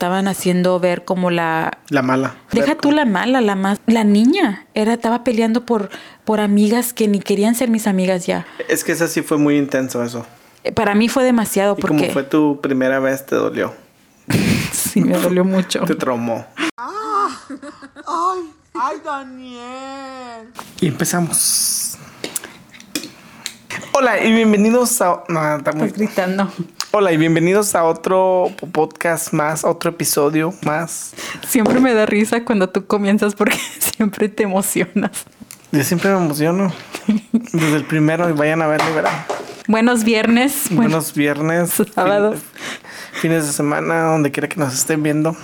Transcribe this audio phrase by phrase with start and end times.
[0.00, 1.76] estaban haciendo ver como la...
[1.90, 2.34] La mala.
[2.52, 3.80] Deja tú la mala, la más...
[3.84, 5.90] La niña era, estaba peleando por,
[6.24, 8.46] por amigas que ni querían ser mis amigas ya.
[8.66, 10.24] Es que esa sí fue muy intenso eso.
[10.64, 11.98] Eh, Para mí fue demasiado Y porque...
[11.98, 13.74] como fue tu primera vez, te dolió.
[14.72, 15.80] Sí, me dolió mucho.
[15.84, 16.46] Te traumó.
[18.74, 20.48] ¡Ay, Daniel!
[20.80, 21.98] Y empezamos.
[23.92, 25.22] Hola y bienvenidos a...
[25.28, 26.50] No, está muy- Estás gritando.
[26.92, 31.12] Hola y bienvenidos a otro podcast más, otro episodio más.
[31.46, 35.24] Siempre me da risa cuando tú comienzas porque siempre te emocionas.
[35.72, 36.72] Yo siempre me emociono.
[37.52, 39.24] Desde el primero y vayan a verlo verán.
[39.68, 40.64] Buenos viernes.
[40.70, 41.70] Bueno, Buenos viernes.
[41.94, 42.40] Sábados.
[42.40, 45.36] fin- fines de semana, donde quiera que nos estén viendo.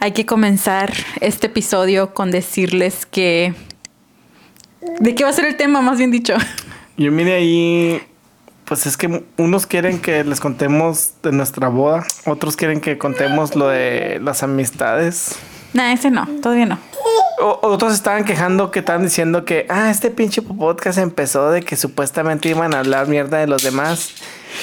[0.00, 3.54] hay que comenzar este episodio con decirles que...
[4.98, 6.34] ¿De qué va a ser el tema, más bien dicho?
[6.98, 8.02] Yo mire ahí,
[8.70, 13.56] pues es que unos quieren que les contemos de nuestra boda, otros quieren que contemos
[13.56, 15.36] lo de las amistades.
[15.74, 16.78] Nah, ese no, todavía no.
[17.40, 21.74] O- otros estaban quejando que estaban diciendo que, ah, este pinche podcast empezó de que
[21.74, 24.12] supuestamente iban a hablar mierda de los demás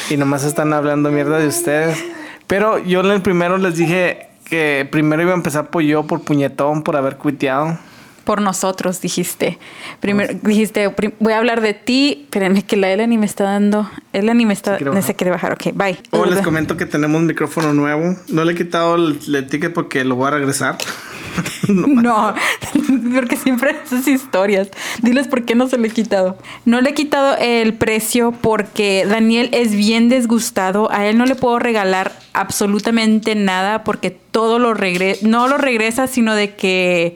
[0.09, 2.01] y nomás están hablando mierda de ustedes.
[2.47, 6.21] Pero yo en el primero les dije que primero iba a empezar por yo, por
[6.21, 7.77] puñetón, por haber cuiteado.
[8.27, 9.57] Por nosotros, dijiste.
[10.01, 12.23] Primero, dijiste, prim- voy a hablar de ti.
[12.25, 13.89] Espérenme que la Ela ni me está dando.
[14.11, 14.77] Ela ni me está...
[14.79, 15.53] no se quiere bajar.
[15.53, 15.97] Ok, bye.
[16.11, 18.17] O les comento que tenemos un micrófono nuevo.
[18.27, 20.77] No le he quitado el, el ticket porque lo voy a regresar.
[21.67, 22.33] No,
[23.13, 24.69] porque siempre esas historias.
[25.03, 26.37] Diles por qué no se le he quitado.
[26.65, 30.91] No le he quitado el precio porque Daniel es bien disgustado.
[30.91, 35.27] A él no le puedo regalar absolutamente nada porque todo lo regresa.
[35.27, 37.15] No lo regresa, sino de que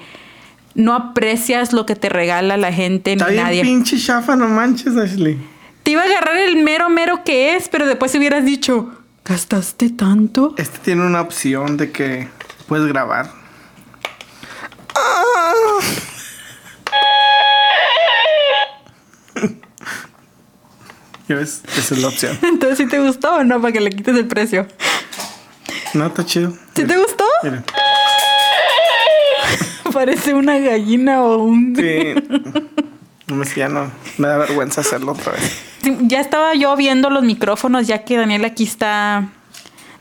[0.76, 3.62] no aprecias lo que te regala la gente ni Está bien nadie.
[3.64, 5.38] pinche chafa, no manches, Ashley.
[5.84, 8.92] Te iba a agarrar el mero mero que es, pero después hubieras dicho,
[9.26, 10.54] ¿gastaste tanto?
[10.58, 12.28] Este tiene una opción de que
[12.68, 13.32] puedes grabar.
[14.96, 15.80] Ah.
[21.28, 21.62] ¿Ya ves?
[21.78, 22.38] Esa es la opción.
[22.44, 23.62] Entonces, ¿sí te gustó o no?
[23.62, 24.68] Para que le quites el precio.
[25.94, 26.52] No, está chido.
[26.76, 27.26] ¿Sí te gustó?
[27.44, 27.64] Miren.
[30.02, 31.76] Parece una gallina o un...
[31.76, 32.16] Sí.
[33.28, 33.90] No me ya no.
[34.18, 35.62] Me da vergüenza hacerlo otra vez.
[35.84, 39.30] Sí, Ya estaba yo viendo los micrófonos, ya que Daniel aquí está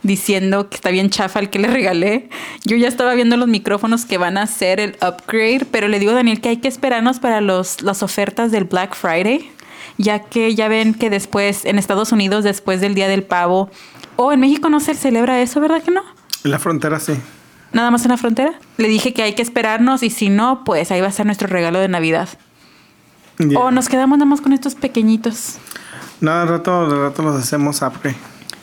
[0.02, 2.30] diciendo que está bien chafa el que le regalé.
[2.64, 6.12] Yo ya estaba viendo los micrófonos que van a hacer el upgrade, pero le digo
[6.12, 9.52] a Daniel que hay que esperarnos para los, las ofertas del Black Friday,
[9.98, 13.70] ya que ya ven que después en Estados Unidos, después del Día del Pavo,
[14.16, 16.02] o en México no se celebra eso, ¿verdad que no?
[16.42, 17.12] En la frontera sí.
[17.72, 18.54] Nada más en la frontera.
[18.76, 21.48] Le dije que hay que esperarnos y si no, pues ahí va a ser nuestro
[21.48, 22.28] regalo de Navidad.
[23.56, 25.58] O nos quedamos nada más con estos pequeñitos.
[26.20, 28.16] No, al rato, al rato los hacemos upgrade.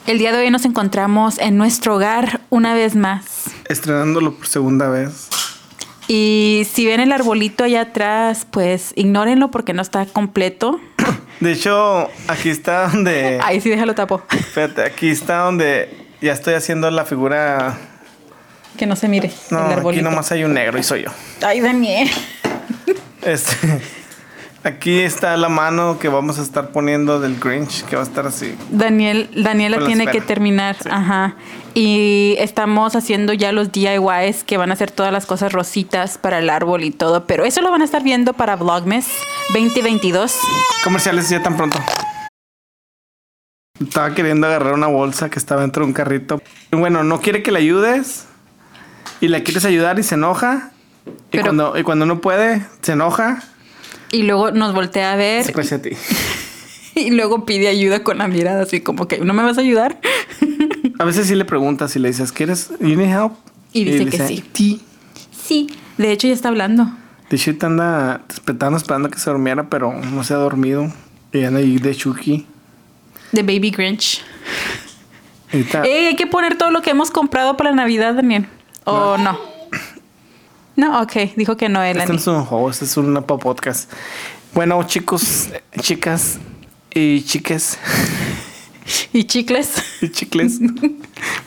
[0.06, 3.50] El día de hoy nos encontramos en nuestro hogar una vez más.
[3.68, 5.28] Estrenándolo por segunda vez.
[6.08, 10.80] Y si ven el arbolito allá atrás, pues ignórenlo porque no está completo.
[11.42, 13.40] De hecho, aquí está donde.
[13.44, 14.22] Ahí sí, déjalo tapo.
[14.32, 17.78] Espérate, aquí está donde ya estoy haciendo la figura.
[18.78, 21.12] Que no se mire No, el aquí nomás hay un negro y soy yo.
[21.42, 22.10] Ay, Daniel.
[23.24, 23.82] Este,
[24.64, 28.28] aquí está la mano que vamos a estar poniendo del Grinch, que va a estar
[28.28, 28.56] así.
[28.70, 30.78] Daniel, Daniela tiene que terminar.
[30.82, 30.90] Sí.
[30.92, 31.36] Ajá.
[31.74, 36.40] Y estamos haciendo ya los DIYs que van a hacer todas las cosas rositas para
[36.40, 37.26] el árbol y todo.
[37.26, 39.08] Pero eso lo van a estar viendo para Vlogmas
[39.54, 40.36] 2022.
[40.84, 41.80] Comerciales ya tan pronto.
[43.80, 46.42] Estaba queriendo agarrar una bolsa que estaba dentro de un carrito.
[46.72, 48.27] Bueno, no quiere que le ayudes.
[49.22, 50.72] Y le quieres ayudar y se enoja.
[51.32, 53.44] Y, cuando, y cuando no puede, se enoja.
[54.12, 55.92] Y luego nos voltea a ver Se parece a ti.
[56.96, 60.00] y luego pide ayuda con la mirada, así como que, ¿no me vas a ayudar?
[61.00, 62.72] A veces sí le preguntas y le dices, ¿quieres?
[62.80, 63.34] ¿You need help?
[63.74, 64.44] Y dice que sí.
[64.54, 64.82] Sí.
[65.32, 65.68] Sí.
[65.98, 66.90] De hecho, ya está hablando.
[67.30, 70.92] De hecho, anda esperando, esperando que se durmiera, pero no se ha dormido.
[71.34, 72.46] Y anda ahí de Chucky.
[73.32, 74.24] De Baby Grinch.
[75.52, 78.48] Hay que poner todo lo que hemos comprado para Navidad, Daniel.
[78.88, 79.38] ¿O no?
[80.78, 81.14] No, ok.
[81.36, 82.12] Dijo que no, este Elani.
[82.14, 83.92] no es un juego, este es un podcast.
[84.54, 86.40] Bueno, chicos, eh, chicas
[86.94, 87.78] y chiques
[89.14, 89.74] Y chicles.
[90.02, 90.60] y chicles,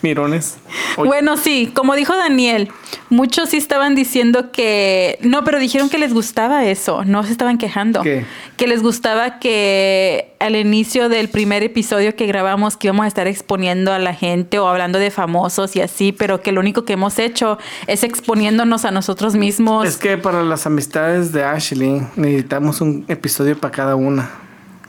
[0.03, 0.57] mirones.
[0.97, 2.69] Oye, Bueno, sí, como dijo Daniel,
[3.09, 7.59] muchos sí estaban diciendo que no, pero dijeron que les gustaba eso, no se estaban
[7.59, 8.03] quejando.
[8.03, 8.25] ¿Qué?
[8.57, 13.27] Que les gustaba que al inicio del primer episodio que grabamos que íbamos a estar
[13.27, 16.95] exponiendo a la gente o hablando de famosos y así, pero que lo único que
[16.95, 19.87] hemos hecho es exponiéndonos a nosotros mismos.
[19.87, 24.31] Es que para las amistades de Ashley necesitamos un episodio para cada una.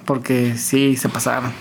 [0.06, 1.54] Porque sí, se pasaron.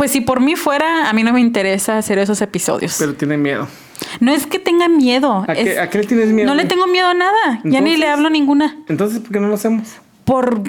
[0.00, 2.96] Pues si por mí fuera, a mí no me interesa hacer esos episodios.
[2.98, 3.68] Pero tiene miedo.
[4.20, 5.44] no es que tenga miedo.
[5.46, 6.48] ¿A, es- qué, ¿A qué le tienes miedo?
[6.48, 7.60] no le tengo miedo a nada.
[7.64, 8.78] Ya ni le hablo ninguna.
[8.88, 9.88] Entonces, ¿por qué no lo hacemos?
[10.24, 10.62] Por,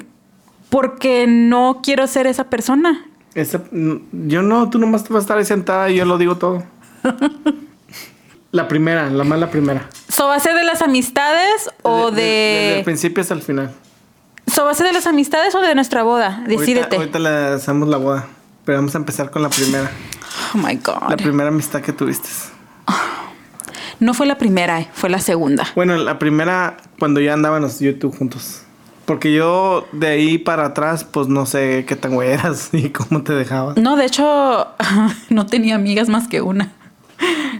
[0.68, 3.06] porque no quiero ser esa persona.
[3.34, 6.36] Esa- yo no, tú nomás te vas a estar ahí sentada y yo lo digo
[6.36, 6.62] todo.
[8.52, 9.88] la primera, la más la primera.
[10.10, 12.84] ¿So va a ser de las amistades o Desde- Desde el de...
[12.84, 13.70] principio hasta el final.
[14.46, 16.44] ¿So va a ser de las amistades o de nuestra boda?
[16.46, 16.96] Decídete.
[16.96, 18.26] Ahorita, ahorita le hacemos la boda.
[18.64, 19.90] Pero vamos a empezar con la primera.
[20.54, 21.10] Oh my God.
[21.10, 22.28] La primera amistad que tuviste.
[24.00, 25.64] No fue la primera, eh, fue la segunda.
[25.76, 28.62] Bueno, la primera cuando ya andábamos yo y tú juntos.
[29.04, 33.22] Porque yo de ahí para atrás, pues no sé qué tan güey eras y cómo
[33.22, 33.74] te dejaba.
[33.76, 34.68] No, de hecho,
[35.30, 36.72] no tenía amigas más que una.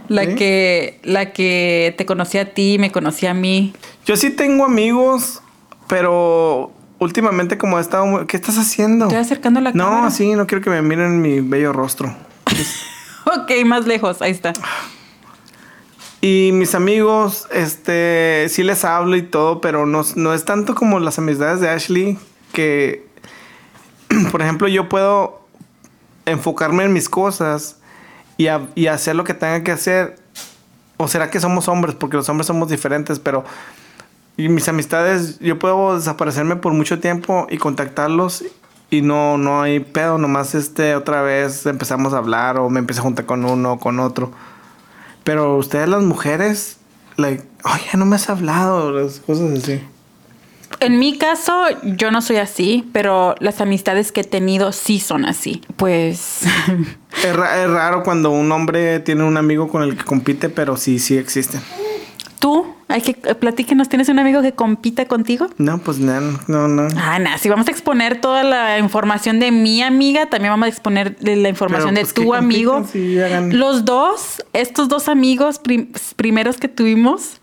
[0.09, 0.35] La ¿Sí?
[0.35, 3.73] que la que te conocía a ti, me conocía a mí.
[4.05, 5.41] Yo sí tengo amigos,
[5.87, 6.73] pero
[7.03, 8.05] últimamente como he estado...
[8.05, 9.05] muy- ¿Qué estás haciendo?
[9.05, 10.09] Estoy acercando la No, cámara.
[10.11, 12.13] sí, no quiero que me miren mi bello rostro.
[13.25, 14.51] Ok, más lejos, ahí está.
[16.21, 20.99] Y mis amigos, este, sí les hablo y todo, pero no, no es tanto como
[20.99, 22.17] las amistades de Ashley,
[22.53, 23.07] que,
[24.31, 25.41] por ejemplo, yo puedo
[26.25, 27.77] enfocarme en mis cosas
[28.37, 30.15] y, a- y hacer lo que tenga que hacer.
[30.97, 33.43] O será que somos hombres, porque los hombres somos diferentes, pero
[34.37, 38.43] y mis amistades, yo puedo desaparecerme por mucho tiempo y contactarlos
[38.89, 42.99] y no, no hay pedo, nomás este, otra vez empezamos a hablar o me empecé
[42.99, 44.31] a juntar con uno o con otro.
[45.23, 46.77] Pero ustedes las mujeres,
[47.17, 49.81] like, oye, no me has hablado, las cosas así.
[50.79, 51.53] En mi caso,
[51.83, 55.61] yo no soy así, pero las amistades que he tenido sí son así.
[55.77, 56.41] Pues
[57.23, 60.75] Es, ra- es raro cuando un hombre tiene un amigo con el que compite, pero
[60.75, 61.61] sí, sí existen.
[62.43, 65.47] Tú, hay que eh, platíquenos, ¿tienes un amigo que compita contigo?
[65.57, 66.19] No, pues no,
[66.49, 66.89] no, no.
[66.97, 70.69] Ah, nada, si vamos a exponer toda la información de mi amiga, también vamos a
[70.69, 72.73] exponer la información Pero, de pues, ¿qué tu amigo.
[72.73, 77.39] compiten si hagan- Los dos, estos dos amigos prim- primeros que tuvimos,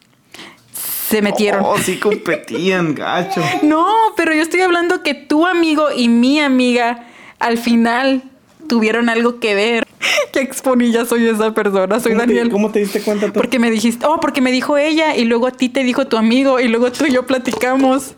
[1.08, 1.62] se metieron.
[1.64, 3.42] Oh, sí competían, gacho.
[3.62, 3.86] No,
[4.18, 7.06] pero yo estoy hablando que tu amigo y mi amiga
[7.38, 8.22] al final
[8.70, 9.86] tuvieron algo que ver.
[10.32, 12.50] Que exponí, ya soy esa persona, soy ¿Cómo te, Daniel.
[12.50, 13.32] ¿Cómo te diste cuenta tú?
[13.32, 16.16] Porque me dijiste, oh, porque me dijo ella y luego a ti te dijo tu
[16.16, 18.14] amigo y luego tú y yo platicamos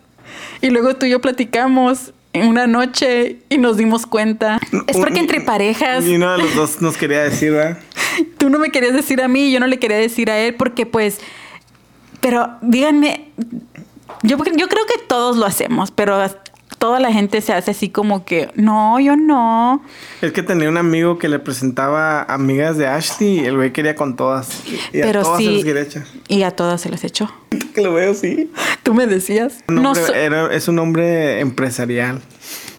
[0.61, 4.61] y luego tú y yo platicamos en una noche y nos dimos cuenta.
[4.87, 7.79] Es porque entre parejas, Y uno de los dos nos quería decir, ¿verdad?
[8.39, 10.55] tú no me querías decir a mí y yo no le quería decir a él
[10.55, 11.19] porque pues,
[12.21, 13.29] pero díganme,
[14.23, 16.23] yo, yo creo que todos lo hacemos, pero
[16.79, 19.83] toda la gente se hace así como que, no, yo no.
[20.21, 23.95] Es que tenía un amigo que le presentaba amigas de Ashley y el güey quería
[23.95, 24.49] con todas.
[24.93, 25.55] Y a pero todas se sí.
[25.57, 26.03] las quería echar.
[26.29, 27.33] Y a todas se las echó.
[27.75, 28.51] Que lo veo, sí.
[28.83, 29.65] Tú me decías.
[29.69, 32.21] Un No hombre- so- era- es un hombre empresarial.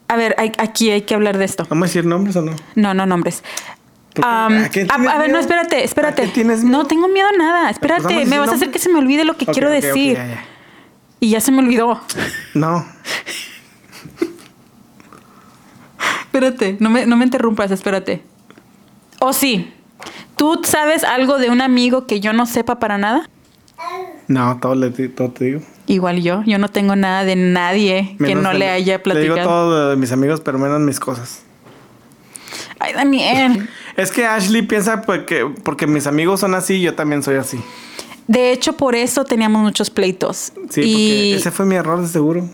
[0.08, 1.66] a ver, hay- aquí hay que hablar de esto.
[1.70, 2.56] ¿Vamos a decir nombres o no?
[2.76, 3.44] No, no nombres.
[4.22, 4.50] ¿A a,
[5.18, 6.32] ver, no, espérate, espérate.
[6.64, 7.70] No tengo miedo a nada.
[7.72, 10.18] Espérate, vamos a me vas a hacer que se me olvide lo que quiero decir.
[10.18, 10.46] ya, ya.
[11.20, 12.02] Y ya se me olvidó.
[12.54, 12.86] No.
[16.34, 18.24] Espérate, no me, no me interrumpas, espérate.
[19.20, 19.72] O sí,
[20.36, 23.30] ¿tú sabes algo de un amigo que yo no sepa para nada?
[24.28, 25.62] No, todo, le, todo te digo.
[25.86, 29.36] Igual yo, yo no tengo nada de nadie que no de- le haya Le digo
[29.36, 29.48] platicado.
[29.48, 31.44] todo de mis amigos, pero menos mis cosas.
[32.80, 33.70] Ay, Daniel.
[33.96, 37.60] Es que Ashley piensa porque, porque mis amigos son así, yo también soy así.
[38.26, 40.52] De hecho, por eso teníamos muchos pleitos.
[40.72, 42.50] Sí, y porque ese fue mi error, de seguro.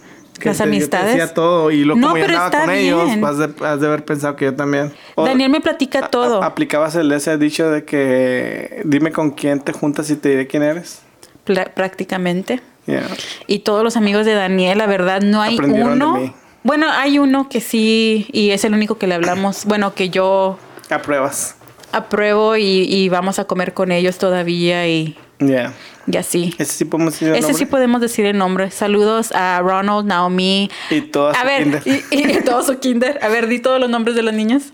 [0.48, 1.34] ¿Las te- yo te amistades?
[1.34, 3.26] todo y lo No, como yo pero andaba está con ellos, bien.
[3.26, 4.94] has de, has de haber pensado que yo también.
[5.16, 6.42] O- Daniel me platica a- todo.
[6.42, 10.48] a- aplicabas el ese dicho de que dime con quién te juntas y te diré
[10.48, 11.02] quién eres.
[11.44, 12.62] Pla- prácticamente.
[12.86, 13.08] Yeah.
[13.48, 16.34] Y todos los amigos de Daniel, la verdad, no hay uno.
[16.64, 19.66] Bueno, hay uno que sí, y es el único que le hablamos.
[19.66, 20.58] Bueno, que yo
[20.90, 21.56] Apruebas.
[21.92, 25.74] apruebo y, y vamos a comer con ellos todavía y, Yeah.
[26.06, 26.54] y así.
[26.58, 27.68] Ese sí podemos decir el Ese sí nombre?
[27.68, 28.72] podemos decir el nombre.
[28.72, 30.70] Saludos a Ronald, Naomi.
[30.90, 31.84] Y toda A su ver, kinder.
[31.86, 32.04] y,
[32.38, 33.20] y todo su kinder.
[33.22, 34.74] A ver, di todos los nombres de los niños.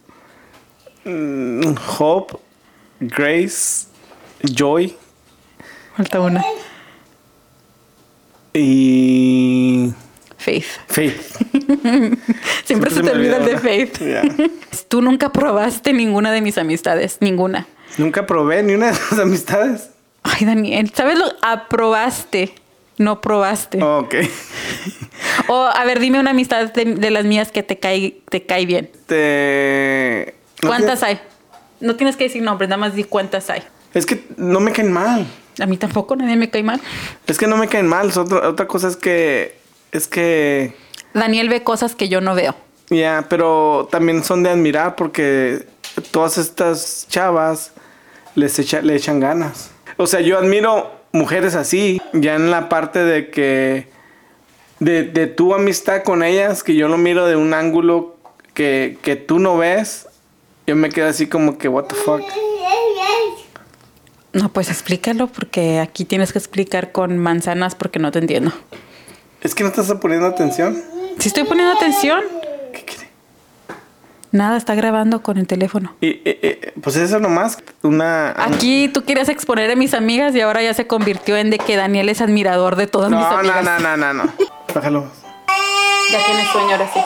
[1.03, 2.38] Mm, Hope,
[3.00, 3.86] Grace,
[4.43, 4.95] Joy
[5.95, 6.43] Falta una.
[8.53, 9.93] y
[10.38, 10.65] Faith.
[10.88, 11.15] Faith.
[12.65, 13.98] Siempre, se te olvida el de Faith.
[14.05, 14.24] Yeah.
[14.88, 17.17] Tú nunca probaste ninguna de mis amistades.
[17.22, 17.67] Ninguna.
[17.98, 19.89] Nunca probé ni una de sus amistades.
[20.27, 21.25] Ay, Daniel, ¿sabes lo?
[21.41, 22.53] Aprobaste,
[22.98, 23.82] no probaste.
[23.84, 24.15] Ok.
[25.48, 28.65] O, a ver, dime una amistad de, de las mías que te cae, te cae
[28.65, 28.89] bien.
[30.62, 31.20] No ¿Cuántas hay?
[31.79, 33.62] No tienes que decir nombres, nada más di cuántas hay.
[33.94, 35.27] Es que no me caen mal.
[35.60, 36.82] A mí tampoco, nadie me cae mal.
[37.27, 38.12] Es que no me caen mal.
[38.17, 39.58] Otra cosa es que.
[39.91, 40.74] Es que.
[41.13, 42.55] Daniel ve cosas que yo no veo.
[42.89, 45.65] Ya, pero también son de admirar porque
[46.12, 47.72] todas estas chavas
[48.36, 49.72] les echa- le echan ganas.
[49.98, 53.88] O sea, yo admiro mujeres así, ya en la parte de que
[54.80, 58.16] de, de tu amistad con ellas, que yo lo miro de un ángulo
[58.54, 60.08] que, que tú no ves,
[60.68, 62.22] yo me quedo así como que, what the fuck.
[64.34, 68.52] No, pues explícalo porque aquí tienes que explicar con manzanas porque no te entiendo.
[69.42, 70.82] Es que no estás poniendo atención.
[71.20, 72.22] Si estoy poniendo atención.
[74.36, 75.96] Nada, está grabando con el teléfono.
[76.01, 78.34] Y, eh, eh, pues eso nomás, una...
[78.38, 81.75] Aquí tú querías exponer a mis amigas y ahora ya se convirtió en de que
[81.75, 83.63] Daniel es admirador de todas mis No, no, amigas.
[83.63, 84.34] no, no, no, no.
[84.75, 85.08] Bájalo.
[86.12, 87.00] Ya tienes sueño ahora sí.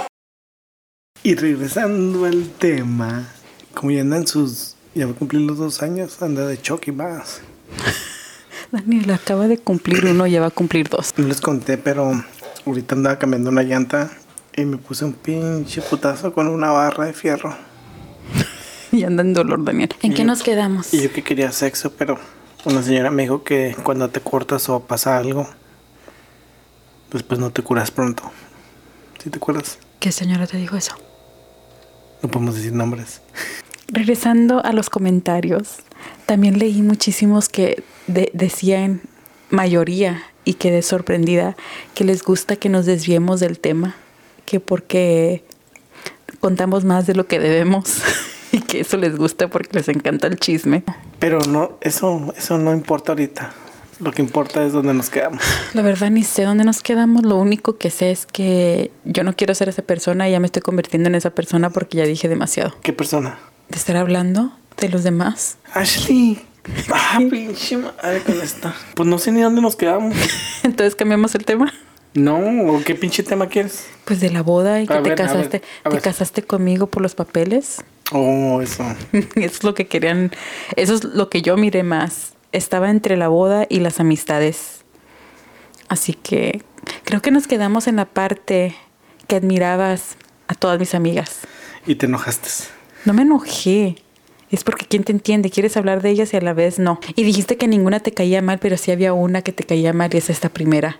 [1.24, 3.25] Y regresando al tema,
[3.74, 4.75] como ya andan sus...
[4.95, 7.41] Ya va a cumplir los dos años, anda de choque y más.
[8.71, 11.13] Daniel acaba de cumplir uno y ya va a cumplir dos.
[11.17, 12.12] No les conté, pero
[12.65, 14.12] ahorita andaba cambiando una llanta
[14.56, 17.56] y me puse un pinche putazo con una barra de fierro.
[18.91, 19.94] Y anda en dolor, Daniel.
[20.01, 20.91] ¿En qué nos quedamos?
[20.96, 22.18] Y yo que quería sexo, pero
[22.65, 25.48] una señora me dijo que cuando te cortas o pasa algo,
[27.12, 28.24] después no te curas pronto.
[29.24, 29.77] ¿Sí te acuerdas?
[30.00, 30.96] ¿Qué señora te dijo eso?
[32.24, 33.22] No podemos decir nombres.
[33.89, 35.77] Regresando a los comentarios,
[36.25, 39.01] también leí muchísimos que de- decían
[39.51, 41.56] mayoría y quedé sorprendida
[41.96, 43.96] que les gusta que nos desviemos del tema,
[44.50, 45.44] que porque
[46.39, 48.01] contamos más de lo que debemos
[48.51, 50.84] y que eso les gusta porque les encanta el chisme.
[51.20, 53.53] Pero no, eso, eso no importa ahorita.
[54.00, 55.44] Lo que importa es dónde nos quedamos.
[55.74, 59.36] La verdad ni sé dónde nos quedamos, lo único que sé es que yo no
[59.36, 62.27] quiero ser esa persona y ya me estoy convirtiendo en esa persona porque ya dije
[62.27, 62.74] demasiado.
[62.82, 63.38] ¿Qué persona?
[63.68, 65.58] De estar hablando de los demás.
[65.74, 66.41] Ashley.
[66.94, 68.75] Ah, pinche madre con esta.
[68.94, 70.15] Pues no sé ni dónde nos quedamos.
[70.63, 71.74] Entonces cambiamos el tema.
[72.19, 73.88] No, ¿o qué pinche tema quieres?
[74.03, 76.43] Pues de la boda y que A te ver, a casaste, ver, a te casaste
[76.43, 77.81] conmigo por los papeles.
[78.11, 78.83] Oh, eso.
[79.13, 80.31] eso es lo que querían,
[80.75, 82.33] eso es lo que yo miré más.
[82.51, 84.83] Estaba entre la boda y las amistades.
[85.88, 86.61] Así que
[87.05, 88.75] creo que nos quedamos en la parte
[89.27, 91.39] que admirabas a todas mis amigas.
[91.85, 92.49] Y te enojaste.
[93.05, 93.95] No me enojé.
[94.51, 96.99] Es porque quién te entiende, quieres hablar de ellas y a la vez no.
[97.15, 100.09] Y dijiste que ninguna te caía mal, pero sí había una que te caía mal
[100.13, 100.99] y es esta primera.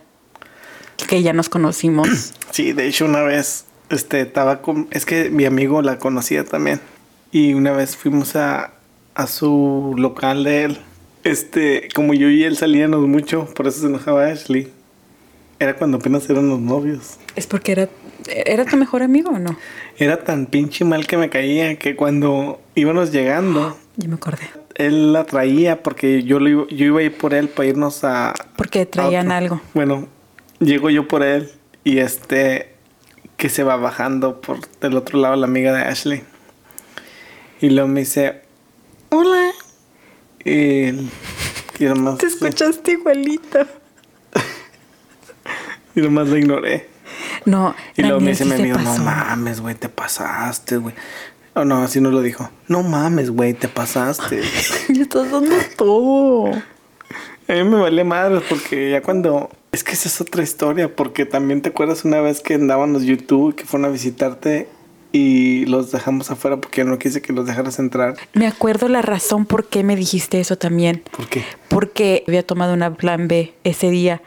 [1.08, 2.34] Que ya nos conocimos.
[2.52, 4.88] Sí, de hecho una vez, este, estaba con...
[4.90, 6.82] Es que mi amigo la conocía también.
[7.32, 8.72] Y una vez fuimos a,
[9.14, 10.80] a su local de él.
[11.24, 14.74] Este, como yo y él salíamos mucho, por eso se enojaba Ashley.
[15.60, 17.18] Era cuando apenas eran los novios.
[17.36, 17.90] es porque era,
[18.28, 19.56] era tu mejor amigo o no?
[20.00, 24.50] Era tan pinche mal que me caía que cuando íbamos llegando, Ya me acordé.
[24.76, 28.04] él la traía porque yo, lo iba, yo iba a ir por él para irnos
[28.04, 28.34] a...
[28.56, 29.62] Porque traían a algo.
[29.76, 30.08] Bueno,
[30.60, 31.52] llego yo por él
[31.84, 32.76] y este
[33.38, 36.24] que se va bajando por del otro lado la amiga de Ashley.
[37.62, 38.42] Y luego me dice,
[39.10, 39.52] hola.
[40.44, 40.90] Y,
[41.80, 43.66] y nomás, Te escuchaste igualito.
[45.96, 46.90] y nomás lo ignoré.
[47.46, 50.94] No, Y luego me dice sí mi amigo, no mames, güey, te pasaste, güey.
[51.56, 52.50] Oh, no, así no lo dijo.
[52.68, 54.42] No mames, güey, te pasaste.
[54.90, 56.52] Ya estás dando todo.
[57.48, 59.50] A mí me vale madre porque ya cuando...
[59.72, 63.04] Es que esa es otra historia porque también te acuerdas una vez que andaban los
[63.04, 64.68] YouTube que fueron a visitarte
[65.12, 68.16] y los dejamos afuera porque no quise que los dejaras entrar.
[68.34, 71.04] Me acuerdo la razón por qué me dijiste eso también.
[71.16, 71.44] ¿Por qué?
[71.68, 74.22] Porque había tomado una plan B ese día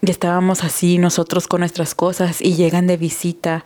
[0.00, 3.64] y estábamos así nosotros con nuestras cosas y llegan de visita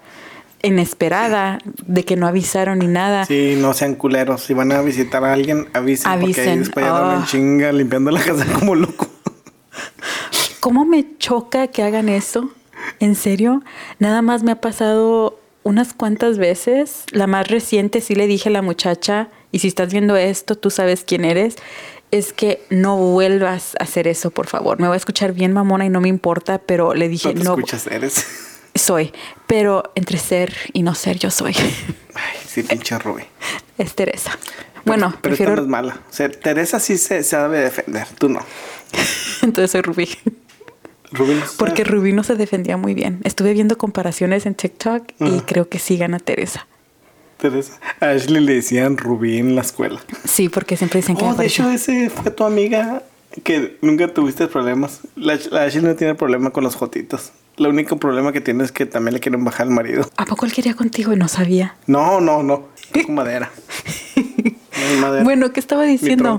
[0.62, 3.26] inesperada de que no avisaron ni nada.
[3.26, 4.42] Sí, no sean culeros.
[4.42, 6.58] Si van a visitar a alguien, avisen, porque ahí Avisen.
[6.60, 7.26] después ya andan en Ah.
[7.28, 9.06] chinga limpiando la casa como loco.
[10.66, 12.50] ¿Cómo me choca que hagan eso?
[12.99, 13.62] ¿En serio?
[14.00, 17.04] Nada más me ha pasado unas cuantas veces.
[17.12, 20.70] La más reciente sí le dije a la muchacha, y si estás viendo esto, tú
[20.70, 21.54] sabes quién eres,
[22.11, 24.80] es que no vuelvas a hacer eso, por favor.
[24.80, 27.44] Me voy a escuchar bien mamona y no me importa, pero le dije, No te
[27.44, 28.26] no, escuchas, eres.
[28.75, 29.12] soy.
[29.46, 31.54] Pero entre ser y no ser, yo soy.
[32.14, 33.23] Ay, sí, pinche Rubí.
[33.78, 34.37] es Teresa.
[34.85, 35.54] Bueno, Pero prefiero...
[35.54, 36.00] no es mala.
[36.11, 38.40] O sea, Teresa sí se, se debe defender, tú no.
[39.42, 40.08] Entonces soy Rubí.
[41.16, 43.20] Rubí Porque Rubí no se defendía muy bien.
[43.25, 45.46] Estuve viendo comparaciones en TikTok y Ajá.
[45.46, 46.66] creo que sí gana Teresa.
[47.38, 47.78] Teresa.
[48.00, 50.00] A Ashley le decían Rubí en la escuela.
[50.25, 53.02] Sí, porque siempre dicen que Oh, me de hecho, ese fue tu amiga
[53.44, 55.00] que nunca tuviste problemas.
[55.16, 57.32] La, la Ashley no tiene problema con los jotitos.
[57.58, 60.08] El único problema que tiene es que también le quieren bajar el marido.
[60.16, 61.75] ¿A poco él quería contigo y no sabía?
[61.87, 62.68] No, no, no.
[62.92, 63.50] Toco madera.
[64.94, 65.25] No madera.
[65.25, 66.38] Bueno, ¿qué estaba diciendo?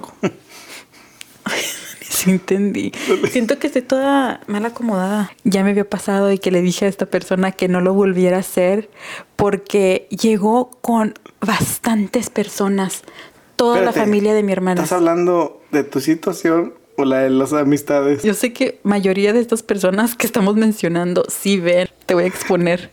[2.23, 2.91] Sí entendí.
[3.29, 5.31] Siento que estoy toda mal acomodada.
[5.43, 8.37] Ya me había pasado y que le dije a esta persona que no lo volviera
[8.37, 8.89] a hacer
[9.35, 13.03] porque llegó con bastantes personas.
[13.55, 14.81] Toda la familia de mi hermana.
[14.81, 18.23] ¿Estás hablando de tu situación o la de las amistades?
[18.23, 21.87] Yo sé que mayoría de estas personas que estamos mencionando sí ven.
[22.07, 22.91] Te voy a exponer.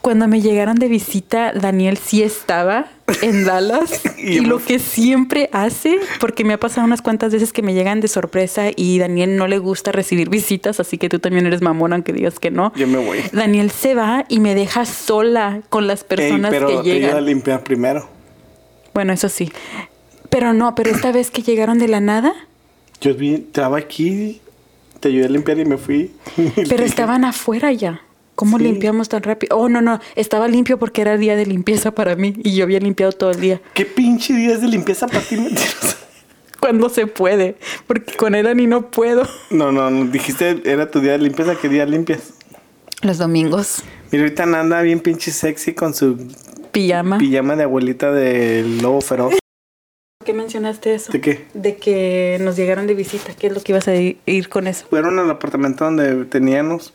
[0.00, 2.90] Cuando me llegaron de visita, Daniel sí estaba
[3.22, 7.52] en Dallas Y y, lo que siempre hace, porque me ha pasado unas cuantas veces
[7.52, 11.18] que me llegan de sorpresa y Daniel no le gusta recibir visitas, así que tú
[11.18, 12.72] también eres mamón aunque digas que no.
[12.76, 13.18] Yo me voy.
[13.32, 16.94] Daniel se va y me deja sola con las Ey, personas pero que te ayuda
[16.94, 17.26] a llegan.
[17.26, 18.08] limpiar primero.
[18.94, 19.50] Bueno, eso sí.
[20.30, 22.32] Pero no, pero esta vez que llegaron de la nada,
[23.00, 24.40] Yo estaba aquí,
[25.00, 26.12] te ayudé a limpiar y me fui.
[26.68, 28.00] Pero estaban afuera ya.
[28.34, 28.64] ¿Cómo Sí.
[28.64, 29.56] limpiamos tan rápido?
[29.58, 30.00] Oh, no, no.
[30.16, 33.40] Estaba limpio porque era día de limpieza para mí y yo había limpiado todo el
[33.40, 33.60] día.
[33.74, 35.96] ¿Qué pinche día es de limpieza para ti, mentirosa?
[36.60, 37.56] Cuando se puede.
[37.86, 39.26] Porque con Elani no puedo.
[39.50, 42.34] No, no, no, dijiste era tu día de limpieza, ¿qué día limpias?
[43.02, 43.82] Los domingos.
[44.12, 46.16] Mira, ahorita anda bien pinche sexy con su
[46.70, 47.18] Pijama.
[47.18, 49.32] pijama de abuelita del lobo feroz.
[49.32, 51.10] ¿Por qué mencionaste eso?
[51.10, 51.46] ¿De qué?
[51.52, 53.34] De que nos llegaron de visita.
[53.34, 54.86] ¿Qué es lo que ibas a ir, ir con eso?
[54.88, 56.94] Fueron al apartamento donde teníamos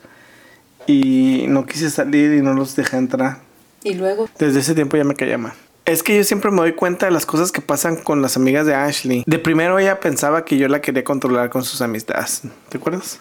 [0.88, 3.38] y no quise salir y no los dejé entrar.
[3.84, 4.28] Y luego.
[4.38, 5.52] Desde ese tiempo ya me caía mal.
[5.84, 8.66] Es que yo siempre me doy cuenta de las cosas que pasan con las amigas
[8.66, 9.22] de Ashley.
[9.26, 12.42] De primero ella pensaba que yo la quería controlar con sus amistades.
[12.68, 13.20] ¿Te acuerdas?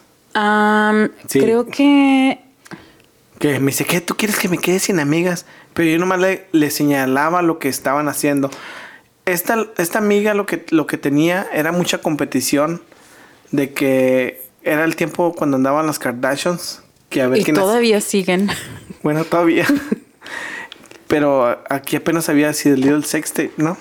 [1.28, 1.40] Sí.
[1.40, 2.40] Creo que.
[3.40, 4.02] Que me dice, ¿qué?
[4.02, 5.46] ¿Tú quieres que me quede sin amigas?
[5.74, 8.50] Pero yo nomás le, le señalaba lo que estaban haciendo.
[9.26, 12.82] Esta, esta amiga lo que, lo que tenía era mucha competición
[13.52, 16.82] de que era el tiempo cuando andaban las Kardashians.
[17.18, 18.48] Que a ver Y quién todavía siguen.
[19.02, 19.66] Bueno, todavía.
[21.08, 23.76] Pero aquí apenas había sido el sextape, ¿no?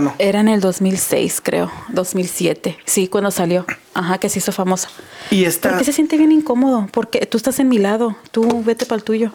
[0.00, 0.14] No.
[0.20, 1.72] Era en el 2006, creo.
[1.88, 2.78] 2007.
[2.84, 3.66] Sí, cuando salió.
[3.92, 4.88] Ajá, que se hizo famosa.
[5.32, 5.70] Y esta...
[5.70, 9.04] Porque se siente bien incómodo, porque tú estás en mi lado, tú vete para el
[9.04, 9.32] tuyo.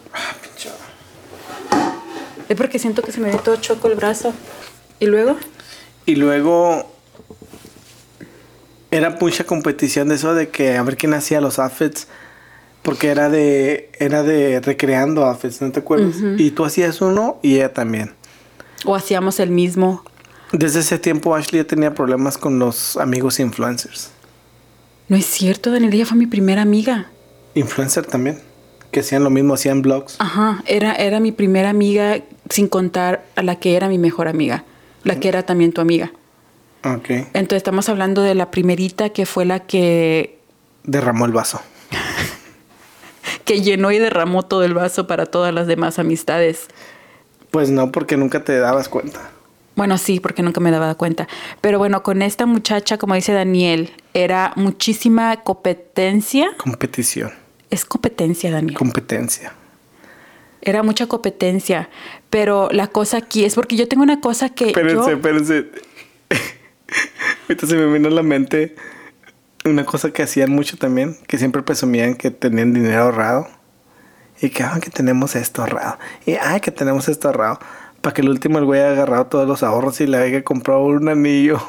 [2.48, 4.34] Es porque siento que se me ve todo choco el brazo.
[5.02, 5.36] ¿Y luego?
[6.06, 6.90] Y luego
[8.92, 12.08] era mucha competición de eso de que a ver quién hacía los outfits.
[12.90, 16.16] Porque era de era de recreando outfits, ¿no te acuerdas?
[16.40, 18.14] Y tú hacías uno y ella también.
[18.84, 20.04] O hacíamos el mismo.
[20.54, 24.10] Desde ese tiempo Ashley ya tenía problemas con los amigos influencers.
[25.08, 27.12] No es cierto, Daniel, ella fue mi primera amiga.
[27.54, 28.40] Influencer también.
[28.90, 30.16] Que hacían lo mismo, hacían blogs.
[30.18, 34.64] Ajá, era, era mi primera amiga sin contar a la que era mi mejor amiga,
[35.04, 36.12] la que era también tu amiga.
[36.84, 37.10] Ok.
[37.34, 40.40] Entonces estamos hablando de la primerita que fue la que,
[40.84, 41.62] Derramó el vaso.
[43.50, 46.68] Que llenó y derramó todo el vaso para todas las demás amistades.
[47.50, 49.32] Pues no, porque nunca te dabas cuenta.
[49.76, 51.28] Bueno, sí, porque nunca me daba cuenta.
[51.60, 56.52] Pero bueno, con esta muchacha, como dice Daniel, era muchísima competencia.
[56.58, 57.32] Competición.
[57.72, 58.78] Es competencia, Daniel.
[58.78, 59.52] Competencia.
[60.62, 61.90] Era mucha competencia.
[62.30, 64.68] Pero la cosa aquí es porque yo tengo una cosa que.
[64.68, 65.66] Espérense, yo- espérense.
[67.48, 68.76] Ahorita se me vino a la mente
[69.70, 73.48] una cosa que hacían mucho también, que siempre presumían que tenían dinero ahorrado.
[74.42, 75.98] Y que, ah, que tenemos esto ahorrado.
[76.26, 77.60] Y, ay, que tenemos esto ahorrado.
[78.00, 80.84] Para que el último el güey haya agarrado todos los ahorros y le haya comprado
[80.86, 81.60] un anillo.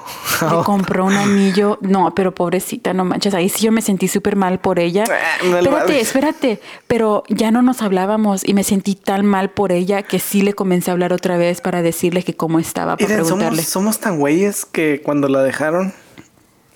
[0.40, 1.78] Le compró un anillo.
[1.80, 3.34] No, pero pobrecita, no manches.
[3.34, 5.02] Ahí sí yo me sentí súper mal por ella.
[5.10, 6.00] Ah, no espérate, vale.
[6.00, 6.60] espérate.
[6.86, 10.52] Pero ya no nos hablábamos y me sentí tan mal por ella que sí le
[10.52, 13.62] comencé a hablar otra vez para decirle que cómo estaba, para Miren, preguntarle.
[13.62, 15.92] somos, somos tan güeyes que cuando la dejaron,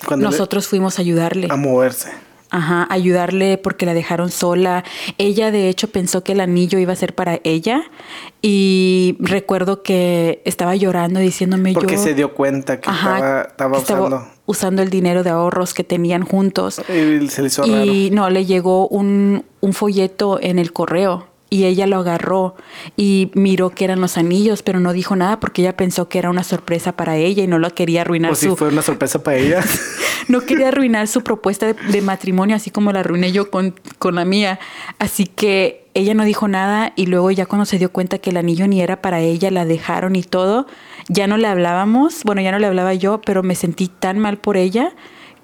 [0.04, 1.48] cuando le- Nosotros fuimos a ayudarle.
[1.50, 2.10] a moverse.
[2.50, 4.84] Ajá, ayudarle porque la dejaron sola.
[5.18, 7.82] Ella de hecho pensó que el anillo iba a ser para ella
[8.42, 14.28] y recuerdo que estaba llorando diciéndome Porque yo se dio cuenta que Ajá, estaba, usando.
[14.46, 16.80] usando el dinero de ahorros que tenían juntos.
[16.88, 17.84] Y se le hizo raro.
[17.84, 22.56] Y no, le llegó un, un folleto en el correo y ella lo agarró
[22.96, 26.28] y miró que eran los anillos, pero no dijo nada porque ella pensó que era
[26.28, 29.22] una sorpresa para ella y no lo quería arruinar O si su fue una sorpresa
[29.22, 29.64] para ella.
[30.28, 34.16] no quería arruinar su propuesta de, de matrimonio así como la arruiné yo con, con
[34.16, 34.58] la mía.
[34.98, 38.36] Así que ella no dijo nada y luego ya cuando se dio cuenta que el
[38.36, 40.66] anillo ni era para ella, la dejaron y todo,
[41.08, 44.38] ya no le hablábamos, bueno, ya no le hablaba yo, pero me sentí tan mal
[44.38, 44.92] por ella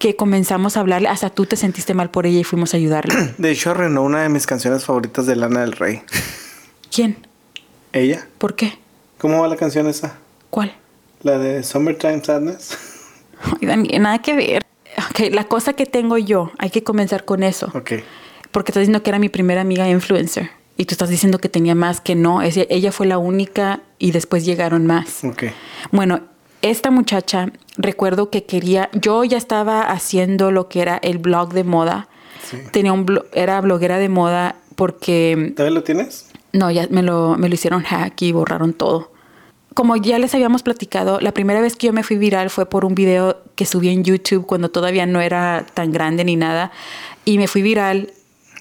[0.01, 3.15] que comenzamos a hablarle, hasta tú te sentiste mal por ella y fuimos a ayudarle.
[3.39, 6.03] De hecho, arruinó una de mis canciones favoritas de Lana del Rey.
[6.93, 7.19] ¿Quién?
[7.93, 8.27] ¿Ella?
[8.39, 8.79] ¿Por qué?
[9.19, 10.17] ¿Cómo va la canción esa?
[10.49, 10.75] ¿Cuál?
[11.23, 12.77] La de Summertime Sadness.
[13.43, 14.63] Ay, Dani, nada que ver.
[15.11, 17.71] Ok, la cosa que tengo yo, hay que comenzar con eso.
[17.75, 17.93] Ok.
[18.51, 20.51] Porque estás diciendo que era mi primera amiga influencer.
[20.77, 22.41] Y tú estás diciendo que tenía más que no.
[22.43, 25.23] Es- ella fue la única y después llegaron más.
[25.25, 25.45] Ok.
[25.93, 26.23] Bueno,
[26.63, 31.65] esta muchacha, recuerdo que quería, yo ya estaba haciendo lo que era el blog de
[31.65, 32.09] moda.
[32.43, 32.59] Sí.
[32.73, 36.31] Tenía un blo- era bloguera de moda porque ¿Todavía lo tienes?
[36.53, 39.13] no, ya me lo, me lo hicieron hack y borraron todo.
[39.75, 42.85] Como ya les habíamos platicado, la primera vez que yo me fui viral fue por
[42.85, 46.73] un video que subí en YouTube cuando todavía no era tan grande ni nada.
[47.25, 48.11] Y me fui viral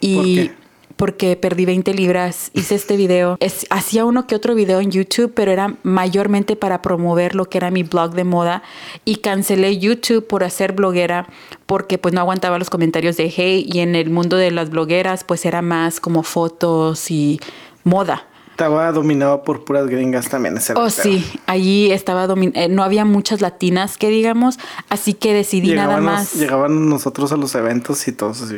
[0.02, 0.59] y ¿Por qué?
[1.00, 2.52] Porque perdí 20 libras.
[2.54, 3.38] Hice este video.
[3.70, 7.72] Hacía uno que otro video en YouTube, pero era mayormente para promover lo que era
[7.72, 8.64] mi blog de moda.
[9.06, 11.30] Y cancelé YouTube por hacer bloguera
[11.68, 13.74] porque pues no aguantaba los comentarios de hate.
[13.74, 17.40] Y en el mundo de las blogueras pues era más como fotos y
[17.86, 18.28] moda.
[18.60, 23.06] Estaba dominado por puras gringas también ese Oh, sí, allí estaba domin eh, no había
[23.06, 26.34] muchas latinas que digamos, así que decidí nada más.
[26.34, 28.56] Llegaban nosotros a los eventos y todos así.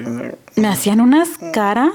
[0.55, 1.91] Me hacían unas caras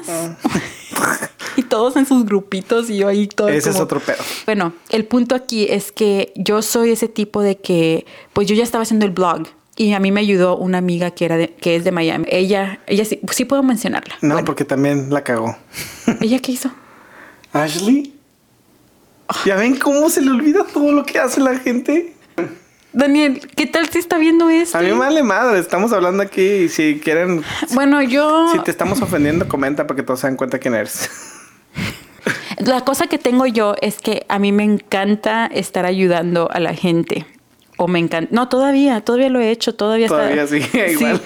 [1.56, 3.48] y todos en sus grupitos y yo ahí todo.
[3.48, 4.18] Ese es otro pedo.
[4.44, 8.62] Bueno, el punto aquí es que yo soy ese tipo de que, pues yo ya
[8.62, 11.74] estaba haciendo el blog y a mí me ayudó una amiga que era de- que
[11.74, 12.24] es de Miami.
[12.30, 14.14] Ella, ella sí, sí puedo mencionarla.
[14.22, 15.56] No, Bueno, porque también la cagó.
[16.20, 16.70] ella qué hizo.
[17.64, 18.12] Ashley.
[19.44, 22.12] ¿Ya ven cómo se le olvida todo lo que hace la gente?
[22.92, 24.78] Daniel, ¿qué tal si está viendo esto?
[24.78, 27.42] A mí me vale madre, estamos hablando aquí y si quieren,
[27.74, 31.10] Bueno, yo si te estamos ofendiendo, comenta para que todos se den cuenta quién eres.
[32.58, 36.74] La cosa que tengo yo es que a mí me encanta estar ayudando a la
[36.74, 37.26] gente.
[37.76, 38.30] O me encanta.
[38.32, 41.20] No, todavía, todavía lo he hecho, todavía está- Todavía sigue igual.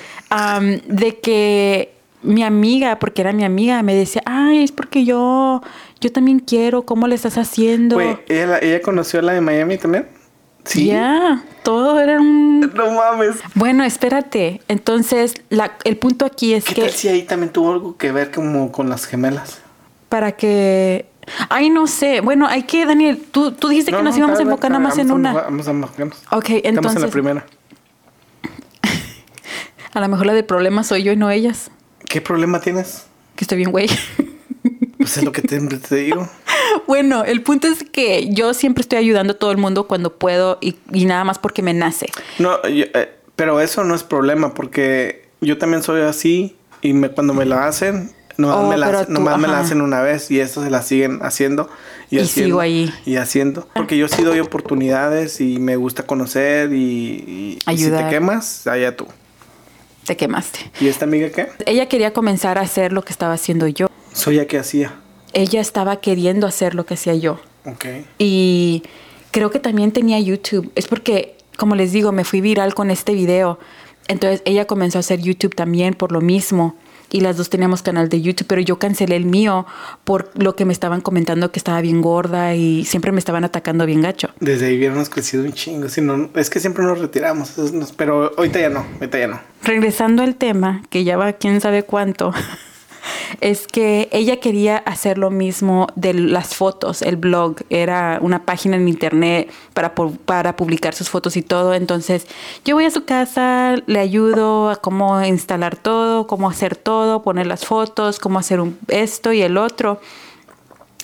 [0.88, 5.62] de que mi amiga, porque era mi amiga, me decía, ay, es porque yo,
[6.00, 7.96] yo también quiero, ¿cómo le estás haciendo?
[7.96, 10.06] Güey, ¿ella, la- ¿ella conoció a la de Miami también?
[10.64, 10.86] Sí.
[10.86, 12.60] Ya, todo era un...
[12.74, 13.36] No mames.
[13.54, 14.60] Bueno, espérate.
[14.68, 18.12] Entonces, la- el punto aquí es ¿Qué que tal si ahí también tuvo algo que
[18.12, 19.60] ver como con las gemelas?
[20.08, 21.06] para que...
[21.48, 22.20] Ay, no sé.
[22.20, 24.82] Bueno, hay que, Daniel, tú, tú dijiste que No, nos no, íbamos a enfocar nada
[24.82, 25.32] más en una.
[25.32, 26.18] Vamos a enfocarnos.
[26.32, 27.10] Ok, Estamos en la entonces...
[27.10, 27.46] primera.
[29.92, 31.70] A lo mejor la de problemas soy yo y no ellas.
[32.08, 33.06] ¿Qué problema tienes?
[33.36, 33.88] Que estoy bien, güey.
[35.00, 36.28] Pues es lo que te, te digo.
[36.86, 40.58] bueno, el punto es que yo siempre estoy ayudando a todo el mundo cuando puedo
[40.60, 42.06] y, y nada más porque me nace.
[42.38, 47.08] No, yo- eh, pero eso no es problema porque yo también soy así y me,
[47.10, 50.30] cuando me la hacen, nomás, Oh, me, la, tú, nomás me la hacen una vez
[50.30, 51.70] y esto se la siguen haciendo
[52.10, 52.46] y, Y haciendo.
[52.48, 52.92] sigo ahí.
[53.06, 53.66] Y haciendo.
[53.74, 58.66] Porque yo sí doy oportunidades y me gusta conocer y, y- y si te quemas,
[58.66, 59.06] allá tú.
[60.06, 60.70] Te quemaste.
[60.80, 61.48] ¿Y esta amiga qué?
[61.66, 63.86] Ella quería comenzar a hacer lo que estaba haciendo yo.
[64.20, 64.94] Soy ya que hacía.
[65.33, 67.40] Ella estaba queriendo hacer lo que hacía yo.
[67.64, 67.87] Ok.
[68.18, 68.83] Y
[69.30, 70.70] creo que también tenía YouTube.
[70.74, 73.59] Es porque, como les digo, me fui viral con este video.
[74.09, 76.76] Entonces ella comenzó a hacer YouTube también por lo mismo.
[77.12, 79.66] Y las dos teníamos canal de YouTube, pero yo cancelé el mío
[80.04, 83.85] por lo que me estaban comentando que estaba bien gorda y siempre me estaban atacando
[83.85, 84.28] bien gacho.
[84.38, 85.88] Desde ahí hubiéramos crecido un chingo.
[85.88, 87.54] Si no, es que siempre nos retiramos.
[87.96, 88.85] pero ahorita ya no.
[88.94, 89.40] Ahorita ya no.
[89.64, 92.33] Regresando al tema, que ya va quién sabe cuánto,
[93.40, 98.76] es que ella quería hacer lo mismo de las fotos, el blog, era una página
[98.76, 101.74] en internet para, para publicar sus fotos y todo.
[101.74, 102.26] Entonces
[102.64, 107.46] yo voy a su casa, le ayudo a cómo instalar todo, cómo hacer todo, poner
[107.46, 110.00] las fotos, cómo hacer un, esto y el otro.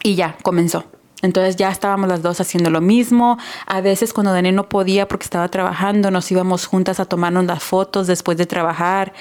[0.03, 0.85] Y ya, comenzó.
[1.23, 3.39] Entonces ya estábamos las dos haciendo lo mismo.
[3.67, 7.63] A veces cuando Daniel no podía porque estaba trabajando, nos íbamos juntas a tomarnos las
[7.63, 9.13] fotos después de trabajar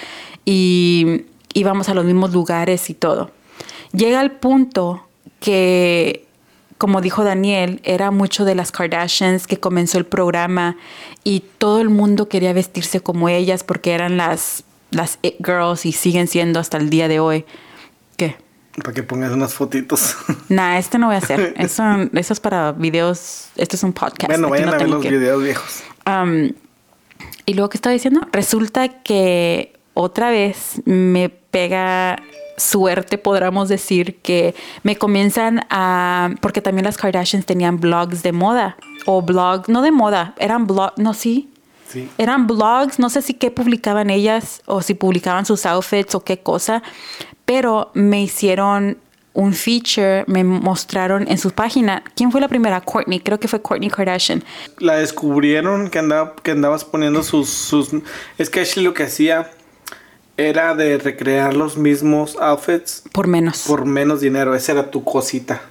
[0.43, 1.25] y
[1.55, 3.31] íbamos a los mismos lugares y todo.
[3.91, 5.07] Llega el punto
[5.39, 6.25] que,
[6.77, 10.75] como dijo Daniel, era mucho de las Kardashians que comenzó el programa
[11.23, 15.91] y todo el mundo quería vestirse como ellas porque eran las, las it girls y
[15.93, 17.45] siguen siendo hasta el día de hoy.
[18.17, 18.35] ¿Qué?
[18.77, 20.15] Para que pongas unas fotitos.
[20.49, 21.53] Nah, este no voy a hacer.
[21.57, 23.47] Eso, eso es para videos.
[23.55, 24.27] Esto es un podcast.
[24.27, 25.83] bueno, vayan no a ver los que- videos viejos.
[26.03, 26.51] Am,
[27.45, 28.21] y luego, ¿qué estaba diciendo?
[28.31, 32.21] Resulta que otra vez me pega
[32.57, 34.53] suerte, podríamos decir, que
[34.83, 36.29] me comienzan a...
[36.41, 38.77] Porque también las Kardashians tenían blogs de moda.
[39.05, 41.49] O blog, no de moda, eran blogs, no, sí.
[41.87, 42.09] Sí.
[42.17, 46.39] Eran blogs, no sé si qué publicaban ellas o si publicaban sus outfits o qué
[46.39, 46.81] cosa,
[47.45, 48.97] pero me hicieron
[49.33, 52.03] un feature, me mostraron en su página.
[52.15, 52.81] ¿Quién fue la primera?
[52.81, 54.43] Courtney, creo que fue Courtney Kardashian.
[54.79, 57.89] La descubrieron que andaba, que andabas poniendo sus, sus.
[58.37, 59.51] Es que Ashley lo que hacía
[60.37, 63.63] era de recrear los mismos outfits Por menos.
[63.67, 64.53] por menos dinero.
[64.55, 65.61] Esa era tu cosita.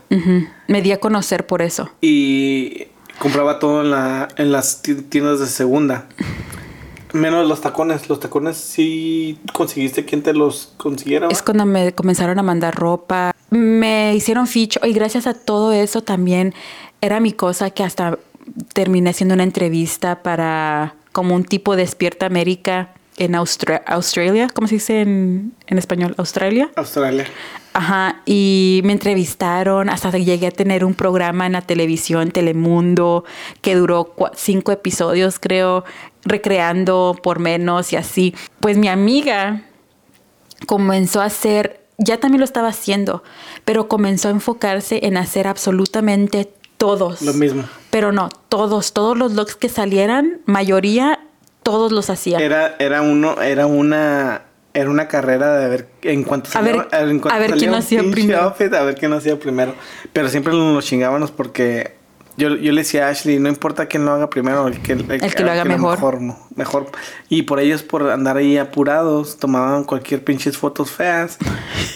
[0.68, 1.90] Me di a conocer por eso.
[2.00, 2.86] Y
[3.18, 6.06] compraba todo en, la, en las ti- tiendas de segunda.
[7.12, 8.08] Menos los tacones.
[8.08, 11.28] Los tacones sí conseguiste quien te los consiguiera.
[11.30, 13.32] Es cuando me comenzaron a mandar ropa.
[13.50, 14.88] Me hicieron feature.
[14.88, 16.54] Y gracias a todo eso también
[17.00, 18.18] era mi cosa que hasta
[18.72, 24.76] terminé haciendo una entrevista para como un tipo Despierta América en Austra- Australia, ¿cómo se
[24.76, 26.14] dice en, en español?
[26.18, 26.70] Australia.
[26.76, 27.26] Australia.
[27.72, 33.24] Ajá, y me entrevistaron hasta que llegué a tener un programa en la televisión, Telemundo,
[33.62, 35.84] que duró cinco episodios, creo,
[36.24, 38.34] recreando por menos y así.
[38.60, 39.62] Pues mi amiga
[40.66, 43.22] comenzó a hacer, ya también lo estaba haciendo,
[43.64, 47.22] pero comenzó a enfocarse en hacer absolutamente todos.
[47.22, 47.64] Lo mismo.
[47.90, 51.20] Pero no, todos, todos los looks que salieran, mayoría,
[51.64, 52.38] todos los hacía.
[52.38, 57.18] Era, era uno, era una, era una carrera de ver en cuanto A ver- en
[57.18, 58.42] cuanto a ver quién hacía primero.
[58.42, 59.74] outfit, a ver quién hacía primero.
[60.12, 61.94] Pero siempre nos chingábamos porque
[62.36, 65.06] yo, yo le decía a Ashley, no importa quién lo haga primero, el que, el,
[65.06, 65.98] que lo haga mejor.
[66.20, 66.38] mejor.
[66.56, 66.86] mejor.
[67.28, 71.38] Y por ellos, por andar ahí apurados, tomaban cualquier pinches fotos feas.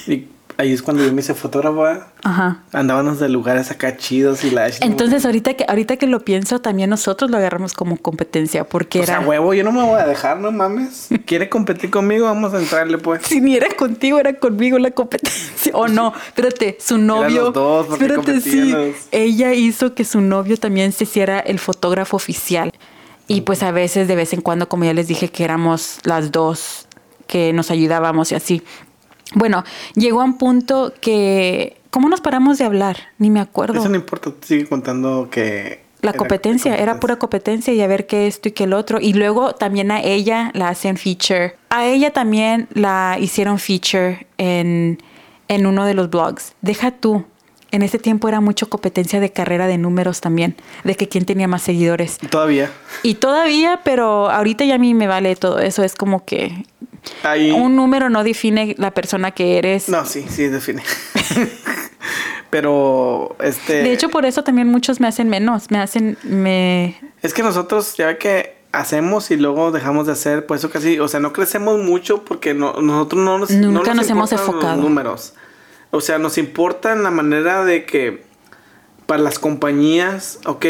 [0.06, 0.26] Y
[0.58, 2.08] ahí es cuando yo me hice fotógrafa.
[2.22, 2.62] Ajá.
[2.72, 4.68] Andábamos de lugares acá chidos y la.
[4.80, 9.06] Entonces, ahorita que, ahorita que lo pienso, también nosotros lo agarramos como competencia, porque o
[9.06, 9.26] sea, era.
[9.26, 11.08] huevo, yo no me voy a dejar, no mames.
[11.26, 12.26] ¿Quiere competir conmigo?
[12.26, 13.22] Vamos a entrarle, pues.
[13.22, 15.72] Si ni era contigo, era conmigo la competencia.
[15.74, 17.44] O no, espérate, su novio.
[17.44, 18.74] los dos, porque espérate, sí.
[19.12, 22.72] Ella hizo que su novio también se hiciera el fotógrafo oficial.
[23.28, 26.32] Y pues a veces, de vez en cuando, como ya les dije, que éramos las
[26.32, 26.88] dos
[27.28, 28.62] que nos ayudábamos y así.
[29.34, 29.64] Bueno,
[29.94, 31.76] llegó a un punto que.
[31.90, 32.98] ¿Cómo nos paramos de hablar?
[33.18, 33.78] Ni me acuerdo.
[33.78, 35.86] Eso no importa, sigue contando que...
[36.00, 39.00] La era competencia, era pura competencia y a ver qué esto y qué el otro.
[39.00, 41.56] Y luego también a ella la hacen feature.
[41.70, 45.02] A ella también la hicieron feature en,
[45.48, 46.54] en uno de los blogs.
[46.60, 47.24] Deja tú.
[47.70, 51.48] En ese tiempo era mucho competencia de carrera de números también, de que quién tenía
[51.48, 52.18] más seguidores.
[52.30, 52.70] Todavía.
[53.02, 55.82] Y todavía, pero ahorita ya a mí me vale todo eso.
[55.82, 56.64] Es como que
[57.22, 57.50] Ahí...
[57.50, 59.88] un número no define la persona que eres.
[59.88, 60.82] No, sí, sí, define.
[62.50, 63.82] Pero, este...
[63.82, 65.70] De hecho, por eso también muchos me hacen menos.
[65.70, 70.60] Me hacen, me, Es que nosotros ya que hacemos y luego dejamos de hacer, pues
[70.60, 74.08] eso casi, o sea, no crecemos mucho porque no, nosotros no nos, no Nunca nos
[74.08, 74.82] hemos importan los enfocado.
[74.82, 75.34] números.
[75.90, 78.24] O sea, nos importa en la manera de que
[79.06, 80.66] para las compañías, ok,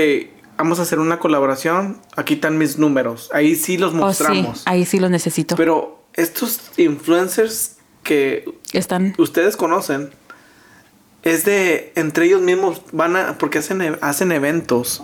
[0.57, 4.62] vamos a hacer una colaboración, aquí están mis números, ahí sí los oh, sí, mostramos.
[4.64, 5.57] ahí sí los necesito.
[5.57, 10.11] Pero estos influencers que Están ustedes conocen
[11.23, 15.03] es de entre ellos mismos van a porque hacen e- hacen eventos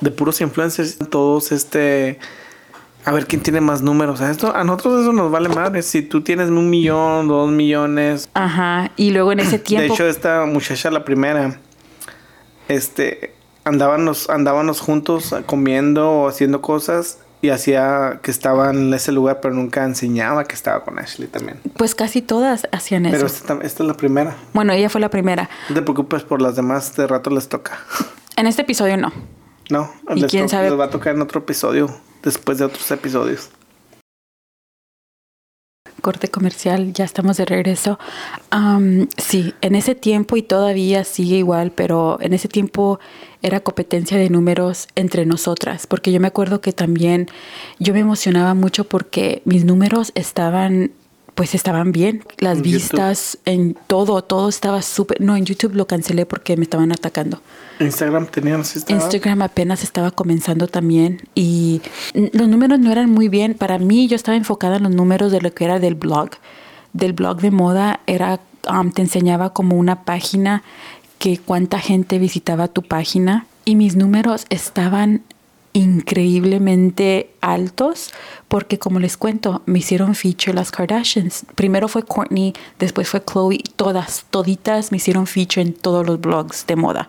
[0.00, 2.18] de puros influencers todos este
[3.04, 6.02] a ver quién tiene más números a esto a nosotros eso nos vale madre si
[6.02, 9.86] tú tienes un millón dos millones Ajá, y luego en ese tiempo.
[9.88, 11.58] de hecho esta muchacha la primera
[12.68, 19.40] este andábamos andábamos juntos comiendo o haciendo cosas y hacía que estaba en ese lugar
[19.40, 23.16] pero nunca enseñaba que estaba con Ashley también pues casi todas hacían eso.
[23.16, 25.48] pero esta, esta es la primera Bueno, ella fue la primera.
[25.68, 27.78] No te preocupes por las demás, de rato les toca.
[28.36, 29.12] En este episodio no.
[29.70, 30.70] No, ¿Y les, quién sabe?
[30.70, 31.88] les va a tocar en otro episodio,
[32.22, 33.50] después de otros episodios.
[36.00, 37.98] Corte comercial, ya estamos de regreso.
[38.50, 43.00] Am, sí, en ese tiempo y todavía sigue igual, pero en ese tiempo
[43.42, 47.28] era competencia de números entre nosotras, porque yo me acuerdo que también
[47.78, 50.90] yo me emocionaba mucho porque mis números estaban,
[51.34, 52.74] pues estaban bien, las En YouTube.
[52.74, 55.20] vistas, en todo, todo estaba súper.
[55.20, 57.40] No, en YouTube lo cancelé porque me estaban atacando.
[57.78, 59.00] Instagram teníamos estaba?
[59.00, 61.80] Instagram apenas estaba comenzando también y
[62.32, 63.54] los números no eran muy bien.
[63.54, 66.30] Para mí yo estaba enfocada en los números de lo que era del blog.
[66.92, 70.64] Del blog de moda era, um, te enseñaba como una página
[71.18, 75.22] que cuánta gente visitaba tu página y mis números estaban
[75.72, 78.10] increíblemente altos
[78.48, 81.44] porque como les cuento me hicieron feature las Kardashians.
[81.54, 86.66] Primero fue Courtney después fue Chloe todas toditas me hicieron feature en todos los blogs
[86.66, 87.08] de moda.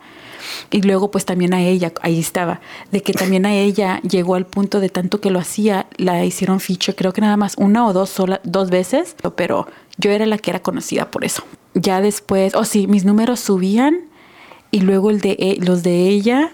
[0.71, 2.59] Y luego pues también a ella, ahí estaba,
[2.91, 6.59] de que también a ella llegó al punto de tanto que lo hacía, la hicieron
[6.59, 9.67] feature creo que nada más una o dos, sola, dos veces, pero
[9.99, 11.43] yo era la que era conocida por eso.
[11.75, 13.99] Ya después, oh sí, mis números subían
[14.71, 16.51] y luego el de, e- los de ella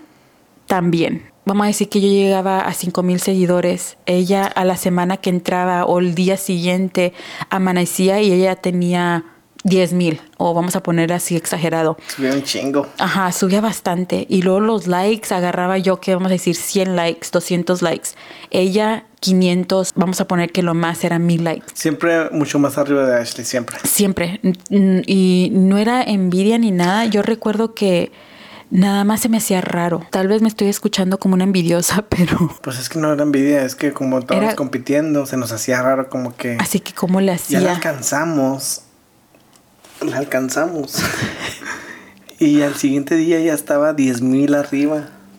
[0.68, 1.24] también.
[1.46, 3.98] Vamos a decir que yo llegaba a 5 mil seguidores.
[4.08, 7.14] Ella a la semana que entraba o el día siguiente
[7.52, 9.26] amanecía y ella tenía
[9.64, 10.22] 10 mil.
[10.38, 11.98] O vamos a poner así exagerado.
[12.08, 12.88] Subió un chingo.
[12.98, 14.26] Ajá, subía bastante.
[14.28, 18.10] Y luego los likes agarraba yo, que vamos a decir 100 likes, 200 likes.
[18.50, 21.66] Ella 500, vamos a poner que lo más era 1000 likes.
[21.74, 23.78] Siempre mucho más arriba de Ashley, siempre.
[23.84, 24.40] Siempre.
[24.70, 27.06] N- Y no era envidia ni nada.
[27.06, 28.12] Yo recuerdo que
[28.72, 30.06] nada más se me hacía raro.
[30.10, 32.50] Tal vez me estoy escuchando como una envidiosa, pero...
[32.62, 35.82] Pues es que no era envidia, es que como estábamos Era- compitiendo, se nos hacía
[35.82, 37.36] raro como que Así que cómo le ya la
[37.72, 37.72] hacía.
[37.76, 38.82] alcanzamos.
[40.02, 40.98] La alcanzamos.
[42.40, 44.54] y al siguiente día ya estaba 10 mil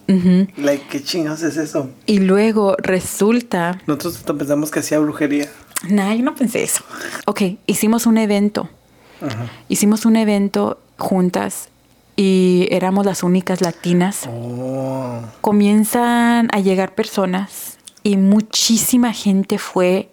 [0.09, 1.91] Like, ¿qué chingados es eso?
[2.07, 3.81] Y luego resulta...
[3.87, 5.51] Nosotros pensamos que hacía brujería.
[5.89, 6.83] Nah, yo no pensé eso.
[7.27, 8.69] Ok, hicimos un evento.
[9.69, 11.69] Hicimos un evento juntas
[12.17, 14.29] y éramos las únicas latinas.
[14.29, 15.21] Oh.
[15.41, 20.11] Comienzan a llegar personas y muchísima gente fue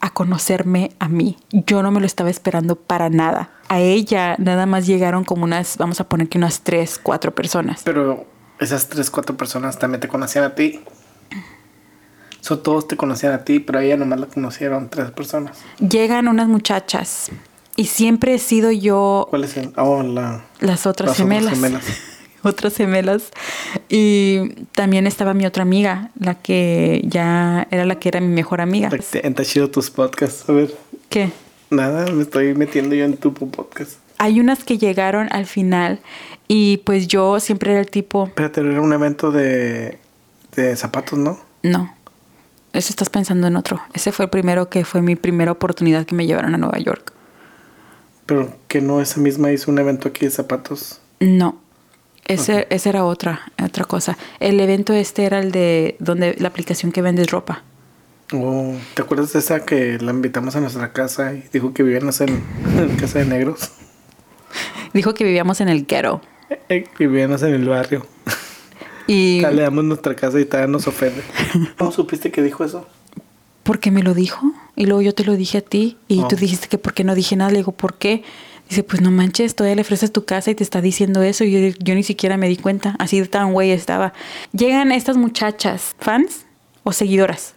[0.00, 1.36] a conocerme a mí.
[1.50, 3.50] Yo no me lo estaba esperando para nada.
[3.68, 7.82] A ella nada más llegaron como unas, vamos a poner que unas tres, cuatro personas.
[7.84, 8.26] Pero
[8.62, 10.80] esas tres, cuatro personas también te conocían a ti.
[12.40, 15.58] So, todos te conocían a ti, pero a ella nomás la conocieron tres personas.
[15.78, 17.30] Llegan unas muchachas
[17.76, 19.72] y siempre he sido yo ¿Cuál es el?
[19.76, 20.44] Oh, la.
[20.60, 21.54] las otras las gemelas.
[21.54, 21.84] gemelas.
[22.42, 23.30] otras gemelas.
[23.88, 28.60] Y también estaba mi otra amiga, la que ya era la que era mi mejor
[28.60, 28.88] amiga.
[28.90, 30.48] Te- Está chido tus podcasts.
[30.48, 30.74] A ver.
[31.10, 31.30] ¿Qué?
[31.70, 33.92] Nada, me estoy metiendo yo en tu podcast.
[34.22, 35.98] Hay unas que llegaron al final
[36.46, 39.98] y pues yo siempre era el tipo, Espérate, era un evento de,
[40.54, 41.40] de zapatos, ¿no?
[41.64, 41.92] no,
[42.72, 43.80] eso estás pensando en otro.
[43.94, 47.12] Ese fue el primero que fue mi primera oportunidad que me llevaron a Nueva York.
[48.26, 51.00] Pero que no esa misma hizo un evento aquí de zapatos.
[51.18, 51.60] No,
[52.24, 54.16] ese, esa era otra, otra cosa.
[54.38, 57.64] El evento este era el de donde la aplicación que vendes ropa.
[58.32, 62.20] Oh, ¿Te acuerdas de esa que la invitamos a nuestra casa y dijo que vivíamos
[62.20, 62.40] en,
[62.78, 63.72] en casa de negros?
[64.92, 66.20] Dijo que vivíamos en el ghetto.
[66.68, 68.06] Eh, Vivíamos en el barrio.
[69.06, 71.22] Y Ya le damos nuestra casa y todavía nos ofende.
[71.78, 72.86] ¿Cómo supiste que dijo eso?
[73.64, 74.40] porque me lo dijo
[74.74, 76.26] y luego yo te lo dije a ti y Oh.
[76.26, 77.52] tú dijiste que por qué no dije nada.
[77.52, 78.24] Le digo, ¿por qué?
[78.68, 81.44] Dice, pues no manches, todavía le ofreces tu casa y te está diciendo eso.
[81.44, 82.96] Y yo, yo ni siquiera me di cuenta.
[82.98, 84.14] Así de tan güey estaba.
[84.52, 86.44] Llegan estas muchachas, fans
[86.82, 87.54] o seguidoras.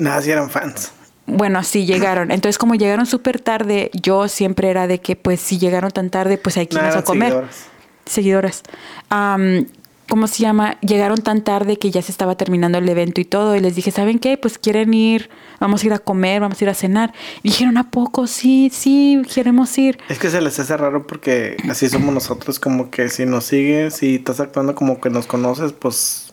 [0.00, 0.90] Nada, si eran fans.
[1.26, 2.30] Bueno, sí llegaron.
[2.30, 6.38] Entonces, como llegaron súper tarde, yo siempre era de que, pues, si llegaron tan tarde,
[6.38, 7.30] pues hay que irnos a comer.
[7.30, 7.66] seguidoras.
[8.06, 8.62] Seguidoras.
[9.08, 9.66] Am,
[10.08, 10.78] ¿Cómo se llama?
[10.80, 13.56] Llegaron tan tarde que ya se estaba terminando el evento y todo.
[13.56, 14.36] Y les dije, ¿saben qué?
[14.36, 17.14] Pues quieren ir, vamos a ir a comer, vamos a ir a cenar.
[17.42, 18.26] Y dijeron, ¿a poco?
[18.26, 19.98] Sí, sí, queremos ir.
[20.10, 24.02] Es que se les hace raro porque así somos nosotros, como que si nos sigues
[24.02, 26.23] y estás actuando como que nos conoces, pues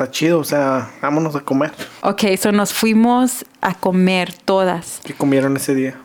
[0.00, 1.72] está chido, o sea, vámonos a comer.
[2.00, 5.00] Ok, so nos fuimos a comer todas.
[5.04, 6.00] ¿Qué comieron ese día?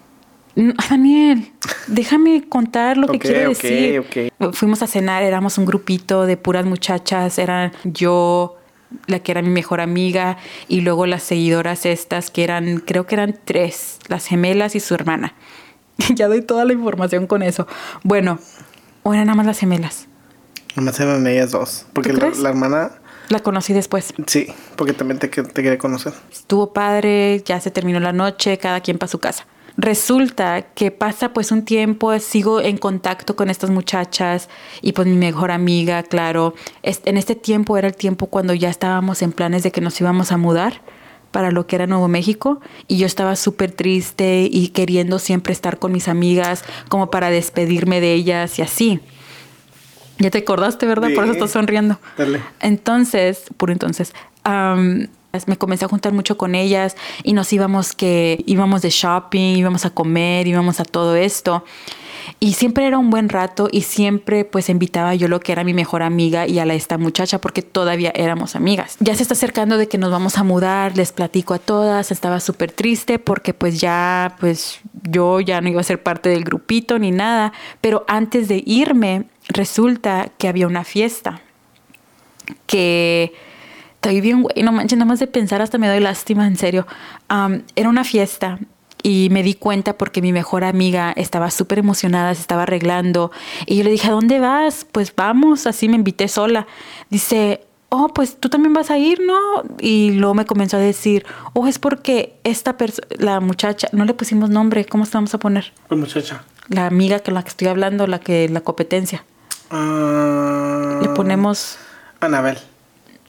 [0.55, 1.51] Mm, Daniel,
[1.87, 4.33] déjame contar lo que Ok, quiero ok, decir.
[4.51, 8.57] Fuimos a cenar, éramos un grupito de puras muchachas, eran yo,
[9.07, 13.15] la que era mi mejor amiga, y luego las seguidoras estas, que eran, creo que
[13.15, 15.35] eran tres, las gemelas y su hermana.
[16.15, 17.65] ya doy toda la información con eso.
[18.03, 18.39] Bueno,
[19.03, 20.07] o eran nada más las gemelas.
[20.75, 21.85] Nomás eran ellas dos.
[21.93, 22.91] Porque la hermana,
[23.29, 24.13] La conocí después.
[24.27, 26.13] sí, porque también te, te quería conocer.
[26.31, 29.45] Estuvo padre, ya se terminó la noche, cada quien para su casa.
[29.77, 34.47] Resulta que pasa pues un tiempo, sigo en contacto con estas muchachas
[34.81, 36.53] y pues mi mejor amiga, claro.
[36.81, 40.31] En este tiempo era el tiempo cuando ya estábamos en planes de que nos íbamos
[40.31, 40.81] a mudar
[41.31, 45.77] para lo que era Nuevo México y yo estaba súper triste y queriendo siempre estar
[45.77, 49.01] con mis amigas como para despedirme de ellas y así.
[50.17, 51.09] Ya te acordaste, ¿verdad?
[51.13, 51.99] Por eso estás sonriendo.
[52.17, 52.41] Dale.
[52.61, 54.13] Entonces, puro entonces,
[55.45, 59.85] me comencé a juntar mucho con ellas y nos íbamos que íbamos de shopping, íbamos
[59.85, 61.65] a comer, íbamos a todo esto.
[62.39, 65.73] Y siempre era un buen rato y siempre pues invitaba yo lo que era mi
[65.73, 68.97] mejor amiga y a la esta muchacha porque todavía éramos amigas.
[68.99, 72.39] Ya se está acercando de que nos vamos a mudar, les platico a todas, estaba
[72.39, 76.97] súper triste porque pues ya pues yo ya no iba a ser parte del grupito
[76.97, 81.41] ni nada, pero antes de irme resulta que había una fiesta
[82.67, 83.33] que
[83.95, 86.85] estoy bien, güey, no manches, nada más de pensar hasta me doy lástima, en serio.
[87.27, 88.59] Am, era una fiesta
[89.01, 93.31] y me di cuenta porque mi mejor amiga estaba súper emocionada, se estaba arreglando
[93.65, 94.85] y yo le dije, ¿a dónde vas?
[94.91, 96.67] Pues vamos, así me invité sola.
[97.09, 99.63] Dice, oh, pues tú también vas a ir, ¿no?
[99.79, 104.13] Y luego me comenzó a decir, oh, es porque esta persona, la muchacha, no le
[104.13, 105.71] pusimos nombre, ¿cómo estamos a poner?
[105.87, 106.43] Pues muchacha.
[106.67, 109.23] La amiga con la que estoy hablando, la que la competencia.
[109.69, 111.77] Ah, Le ponemos
[112.19, 112.57] Anabel.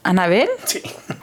[0.03, 0.49] Anabel.
[0.65, 0.81] Sí.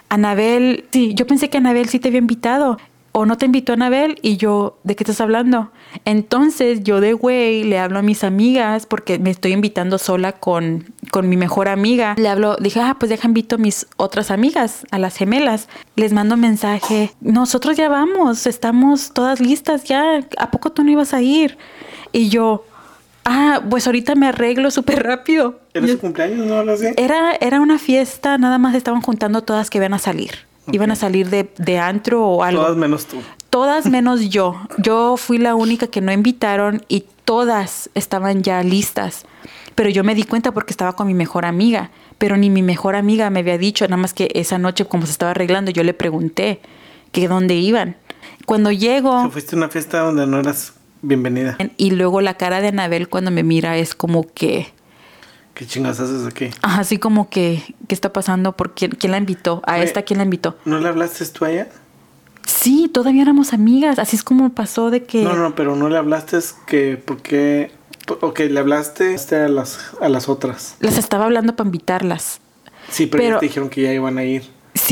[0.10, 2.78] Anabel, sí, yo pensé que Anabel sí te había invitado.
[3.16, 5.72] O no te invitó Anabel y yo, ¿de qué estás hablando?
[6.04, 10.92] Entonces yo de güey le hablo a mis amigas porque me estoy invitando sola con,
[11.12, 12.16] con mi mejor amiga.
[12.18, 15.70] Le hablo, dije, ah, pues deja invito a mis otras amigas, a las gemelas.
[15.96, 21.14] Les mando mensaje, nosotros ya vamos, estamos todas listas ya, ¿a poco tú no ibas
[21.14, 21.60] a ir?
[22.12, 22.66] Y yo,
[23.26, 25.60] ah, pues ahorita me arreglo súper rápido.
[25.74, 26.58] ¿Era su cumpleaños, no?
[26.58, 26.88] Algo así.
[26.98, 30.32] era, era una fiesta, nada más estaban juntando todas que iban a salir.
[30.72, 32.62] Iban a salir de, de antro o algo.
[32.62, 33.18] Todas menos tú.
[33.50, 34.56] todas menos yo.
[34.78, 39.26] Yo fui la única que no invitaron y todas estaban ya listas.
[39.76, 41.92] Pero yo me di cuenta porque estaba con mi mejor amiga.
[42.18, 45.12] Pero ni mi mejor amiga me había dicho, nada más que esa noche, como se
[45.12, 46.62] estaba arreglando, yo le pregunté
[47.12, 47.98] que dónde iban.
[48.46, 49.30] Cuando llego.
[49.32, 50.74] Fuiste a una fiesta donde no eras
[51.04, 51.56] bienvenida.
[51.78, 54.74] Y luego la cara de Anabel cuando me mira es como que.
[55.54, 56.50] ¿Qué chingas haces aquí?
[56.64, 58.54] Ajá, así como que, ¿qué está pasando?
[58.54, 59.62] ¿Por quién, quién la invitó?
[59.68, 60.58] ¿A Oye, esta quién la invitó?
[60.66, 61.68] ¿No le hablaste tú a ella?
[62.46, 64.00] Sí, todavía éramos amigas.
[64.00, 65.24] Así es como pasó de que.
[65.24, 67.72] No, no, pero no le hablaste que por qué.
[68.22, 70.76] Ok, le hablaste a las, a las otras.
[70.80, 72.42] Las estaba hablando para invitarlas.
[72.90, 74.44] Sí, pero, Pero- te dijeron que ya iban a ir.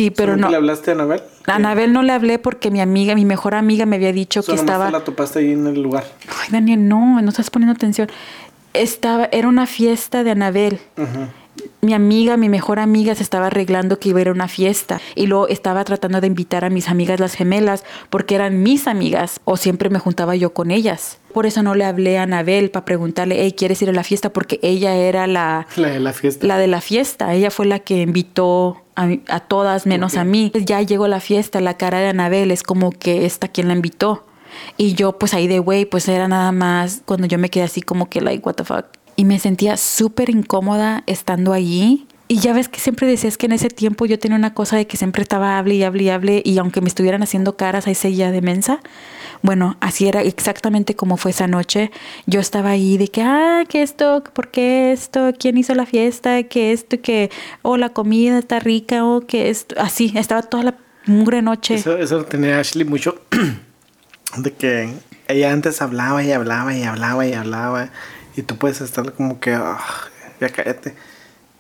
[0.01, 0.49] Sí, pero ¿Solo no.
[0.49, 1.21] ¿Le hablaste a Anabel?
[1.45, 4.47] A Anabel no le hablé porque mi amiga, mi mejor amiga me había dicho que
[4.47, 4.87] Solo estaba.
[4.87, 6.05] te la topaste ahí en el lugar.
[6.41, 8.07] Ay, Daniel, no, no estás poniendo atención.
[8.73, 10.79] Estaba, era una fiesta de Anabel.
[11.81, 15.01] Mi amiga, mi mejor amiga, se estaba arreglando que iba a ir a una fiesta
[15.15, 19.41] y luego estaba tratando de invitar a mis amigas las gemelas porque eran mis amigas
[19.43, 21.17] o siempre me juntaba yo con ellas.
[21.33, 24.31] Por eso no le hablé a Anabel para preguntarle, hey, ¿quieres ir a la fiesta?
[24.31, 26.47] Porque ella era la, La de la fiesta.
[26.47, 27.33] la de la fiesta.
[27.33, 30.19] Ella fue la que invitó a, a todas menos Ok.
[30.19, 30.51] a mí.
[30.65, 34.25] Ya llegó la fiesta, la cara de Anabel es como que esta quien la invitó.
[34.77, 37.81] Y yo pues ahí de güey, pues era nada más cuando yo me quedé así
[37.81, 38.85] como que like, what the fuck.
[39.15, 42.07] Y me sentía súper incómoda estando allí.
[42.27, 44.87] Y ya ves que siempre decías que en ese tiempo yo tenía una cosa de
[44.87, 47.95] que siempre estaba hable y hable y hable y aunque me estuvieran haciendo caras, ahí
[47.95, 48.79] seguía de mensa.
[49.43, 51.91] Bueno, así era exactamente como fue esa noche.
[52.27, 55.31] Yo estaba ahí de que, ah, que esto, ¿por qué esto?
[55.37, 56.43] ¿Quién hizo la fiesta?
[56.43, 57.31] Que esto, que,
[57.63, 59.75] oh, la comida está rica, o que esto.
[59.79, 60.75] Así, estaba toda la
[61.05, 61.75] mugre noche.
[61.75, 63.19] Eso, eso tenía Ashley mucho.
[64.37, 64.93] de que
[65.27, 67.89] ella antes hablaba y hablaba y hablaba y hablaba.
[68.35, 69.79] Y tú puedes estar como que, "Ah,
[70.39, 70.95] ya cállate.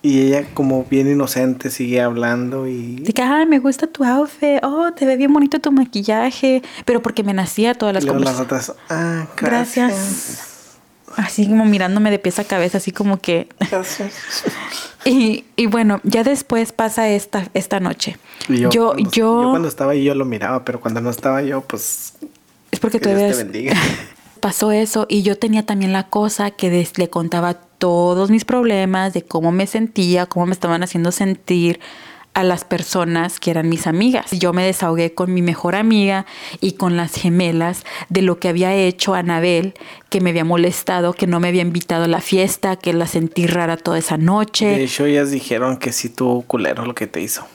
[0.03, 2.95] Y ella como bien inocente sigue hablando y...
[2.95, 7.03] De que, ah, me gusta tu outfit, oh, te ve bien bonito tu maquillaje, pero
[7.03, 9.91] porque me nacía todas las luego las otras, ah, gracias.
[9.91, 10.47] Gracias.
[11.17, 13.47] Así como mirándome de pies a cabeza, así como que...
[13.69, 14.13] Gracias.
[15.03, 18.17] Y, y bueno, ya después pasa esta, esta noche.
[18.47, 21.41] Y yo, yo, cuando, yo cuando estaba ahí yo lo miraba, pero cuando no estaba
[21.41, 22.13] yo, pues...
[22.69, 23.73] es porque que tú Dios te bendiga.
[24.41, 29.11] Pasó eso y yo tenía también la cosa que des- le contaba todos mis problemas,
[29.11, 31.79] de cómo me sentía, cómo me estaban haciendo sentir
[32.35, 34.29] a las personas que eran mis amigas.
[34.29, 36.27] Yo me desahogué con mi mejor amiga
[36.59, 39.73] y con las gemelas de lo que había hecho Anabel,
[40.09, 43.47] que me había molestado, que no me había invitado a la fiesta, que la sentí
[43.47, 44.67] rara toda esa noche.
[44.67, 47.47] De hecho, ellas dijeron que sí tuvo culero lo que te hizo.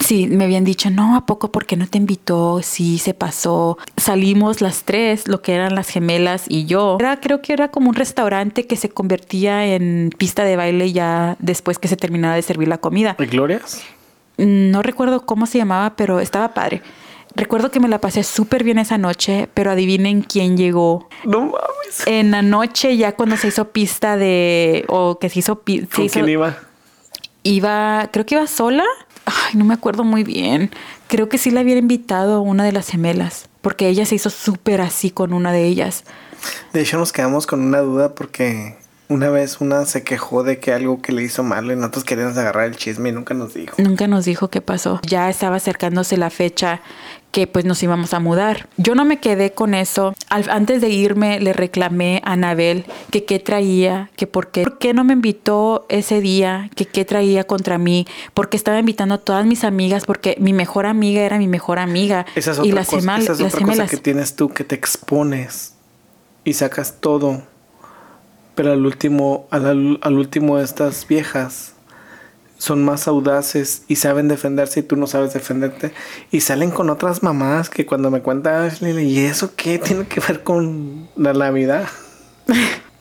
[0.00, 1.52] Sí, me habían dicho, no, ¿a poco?
[1.52, 2.60] ¿Por qué no te invitó?
[2.62, 3.78] Sí, se pasó.
[3.96, 6.96] Salimos las tres, lo que eran las gemelas y yo.
[6.98, 11.36] Era, creo que era como un restaurante que se convertía en pista de baile ya
[11.38, 13.14] después que se terminaba de servir la comida.
[13.20, 13.82] ¿Y Glorias?
[14.36, 16.82] No recuerdo cómo se llamaba, pero estaba padre.
[17.36, 21.08] Recuerdo que me la pasé súper bien esa noche, pero adivinen quién llegó.
[21.24, 22.04] No mames.
[22.06, 24.84] En la noche, ya cuando se hizo pista de.
[24.88, 25.60] o que se hizo.
[25.64, 26.56] se ¿Con hizo- quién iba?
[27.42, 28.84] Iba, creo que iba sola.
[29.24, 30.70] Ay, no me acuerdo muy bien.
[31.06, 34.30] Creo que sí la había invitado a una de las gemelas, porque ella se hizo
[34.30, 36.04] súper así con una de ellas.
[36.72, 38.76] De hecho, nos quedamos con una duda porque
[39.08, 42.36] una vez una se quejó de que algo que le hizo malo y nosotros queríamos
[42.36, 43.74] agarrar el chisme y nunca nos dijo.
[43.78, 45.00] Nunca nos dijo qué pasó.
[45.06, 46.82] Ya estaba acercándose la fecha
[47.32, 48.68] que pues nos íbamos a mudar.
[48.76, 50.14] Yo no me quedé con eso.
[50.28, 54.78] Al- antes de irme le reclamé a Anabel que qué traía, que por qué, por
[54.78, 59.18] qué no me invitó ese día, que qué traía contra mí, porque estaba invitando a
[59.18, 62.26] todas mis amigas, porque mi mejor amiga era mi mejor amiga.
[62.34, 64.64] Esa es y otra, las, cosa, gemal- esa es otra cosa que tienes tú, que
[64.64, 65.74] te expones
[66.44, 67.42] y sacas todo.
[68.58, 71.74] Pero al último, al, al último estas viejas
[72.56, 75.92] son más audaces y saben defenderse y tú no sabes defenderte.
[76.32, 80.18] Y salen con otras mamás que cuando me cuenta Ashley, ¿y eso qué tiene que
[80.18, 81.86] ver con la Navidad?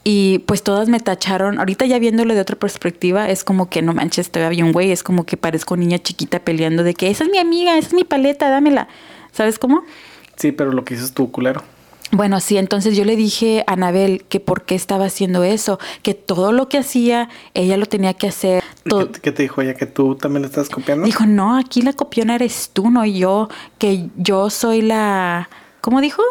[0.09, 1.59] Y pues todas me tacharon.
[1.59, 4.91] Ahorita ya viéndolo de otra perspectiva, es como que no manches, todavía bien güey.
[4.91, 7.93] Es como que parezco niña chiquita peleando de que esa es mi amiga, esa es
[7.93, 8.87] mi paleta, dámela.
[9.33, 9.83] ¿Sabes cómo?
[10.37, 11.61] Sí, pero lo que hizo es tu culero.
[12.17, 16.15] Bueno, sí, entonces yo le dije a Anabel que por qué estaba haciendo eso, que
[16.15, 18.63] todo lo que hacía, ella lo tenía que hacer.
[18.83, 19.75] ¿Qué, te- qué te dijo ella?
[19.75, 21.05] ¿Que tú también le estás copiando?
[21.05, 25.47] Dijo, no, aquí la copiona eres tú, no yo, que yo soy la...
[25.79, 26.23] ¿Cómo dijo?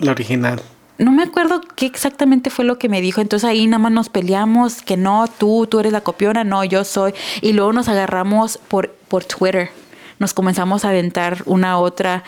[0.00, 0.60] La original.
[0.98, 3.22] No me acuerdo qué exactamente fue lo que me dijo.
[3.22, 6.84] Entonces ahí nada más nos peleamos, que no, tú, tú eres la copiona, no, yo
[6.84, 7.14] soy.
[7.40, 9.70] Y luego nos agarramos por, por Twitter.
[10.18, 12.22] Nos comenzamos a aventar una a otra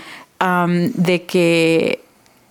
[0.94, 2.05] de que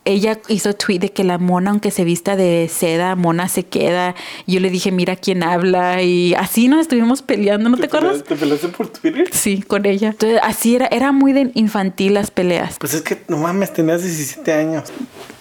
[0.06, 4.16] ella hizo tweet de que la mona, aunque se vista de seda, mona se queda.
[4.46, 6.02] Yo le dije, mira quién habla.
[6.04, 8.24] Y así nos estuvimos peleando, ¿no te, acuerdas?
[8.24, 9.28] ¿Te peleaste por Twitter?
[9.32, 10.10] Sí, con ella.
[10.10, 12.78] Entonces, así era, era muy de infantil las peleas.
[12.80, 14.84] Pues es que no mames, tenías 17 años.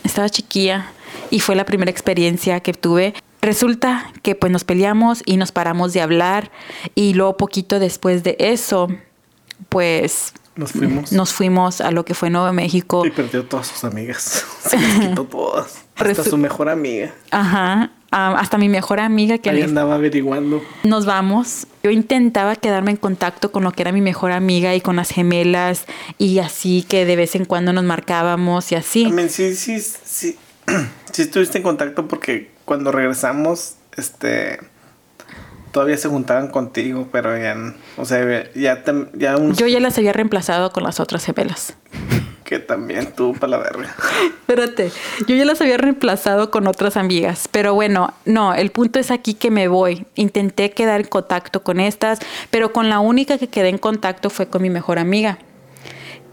[0.02, 0.90] Estaba chiquilla
[1.30, 3.14] y fue la primera experiencia que tuve.
[3.42, 6.50] Resulta que pues nos peleamos y nos paramos de hablar
[6.94, 8.88] y luego poquito después de eso,
[9.68, 11.12] pues Nos fuimos.
[11.12, 13.05] nos fuimos a lo que fue Nuevo México.
[13.07, 14.44] Y perdió todas sus amigas.
[14.61, 15.84] Se las quitó todas.
[15.96, 17.12] Hasta Resu- su mejor amiga.
[17.30, 20.62] Ajá, hasta mi mejor amiga que Ahí andaba averiguando.
[20.82, 21.66] nos vamos.
[21.82, 25.11] Yo intentaba quedarme en contacto con lo que era mi mejor amiga y con las
[25.11, 25.86] gemelas
[26.18, 29.05] y así que de vez en cuando nos marcábamos y así.
[29.05, 30.36] También sí, sí, sí.
[31.12, 34.59] Sí estuviste en contacto porque cuando regresamos, este...
[35.75, 37.75] Todavía se juntaban contigo, pero ya...
[37.97, 39.57] O sea, ya, tam- ya un...
[39.57, 41.75] Yo ya las había reemplazado con las otras gemelas.
[42.45, 43.93] Que también tú para la verga.
[44.22, 44.93] Espérate,
[45.27, 49.33] yo ya las había reemplazado con otras amigas, pero bueno, no, el punto es aquí
[49.33, 50.05] que me voy.
[50.14, 52.18] Intenté quedar en contacto con estas,
[52.51, 55.39] pero con la única que quedé en contacto fue con mi mejor amiga.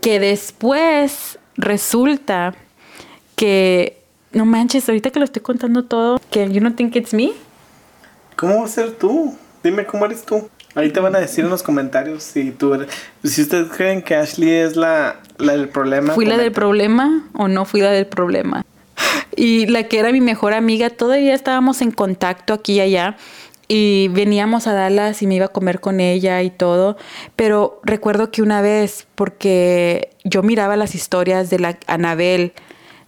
[0.02, 2.56] Que después resulta
[3.38, 3.98] que,
[4.34, 7.32] no manches, ahorita que lo estoy contando todo, que you don't think it's me.
[8.42, 9.38] ¿Cómo va a ser tú?
[9.64, 10.50] Dime cómo eres tú.
[10.74, 12.88] Ahí te van a decir en los comentarios si tú eres...
[13.24, 16.16] Si ustedes creen que Ashley es la, la del problema.
[16.16, 18.66] ¿Fui la del problema o no fui la del problema?
[19.36, 23.16] Y la que era mi mejor amiga, todavía estábamos en contacto aquí y allá.
[23.68, 26.98] Y veníamos a Dallas y me iba a comer con ella y todo.
[27.36, 32.54] Pero recuerdo que una vez, porque yo miraba las historias de la Anabel,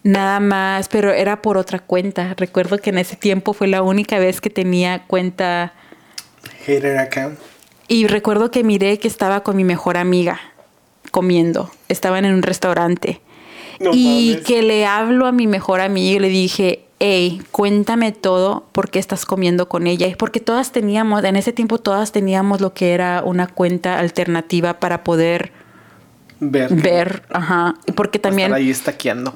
[0.03, 2.33] nada más, pero era por otra cuenta.
[2.37, 5.73] Recuerdo que en ese tiempo fue la única vez que tenía cuenta.
[6.65, 7.39] Hater account.
[7.87, 10.39] Y recuerdo que miré que estaba con mi mejor amiga
[11.11, 11.71] comiendo.
[11.89, 13.21] Estaban en un restaurante.
[13.79, 14.45] No y mames.
[14.45, 18.99] que le hablo a mi mejor amiga y le dije, hey, cuéntame todo por qué
[18.99, 20.07] estás comiendo con ella.
[20.07, 24.79] Y Porque todas teníamos, en ese tiempo todas teníamos lo que era una cuenta alternativa
[24.79, 25.51] para poder
[26.39, 26.73] Ver.
[26.73, 27.23] ver.
[27.29, 27.75] Ajá.
[27.95, 28.47] Porque también...
[28.47, 29.33] Estar ahí estaqueando.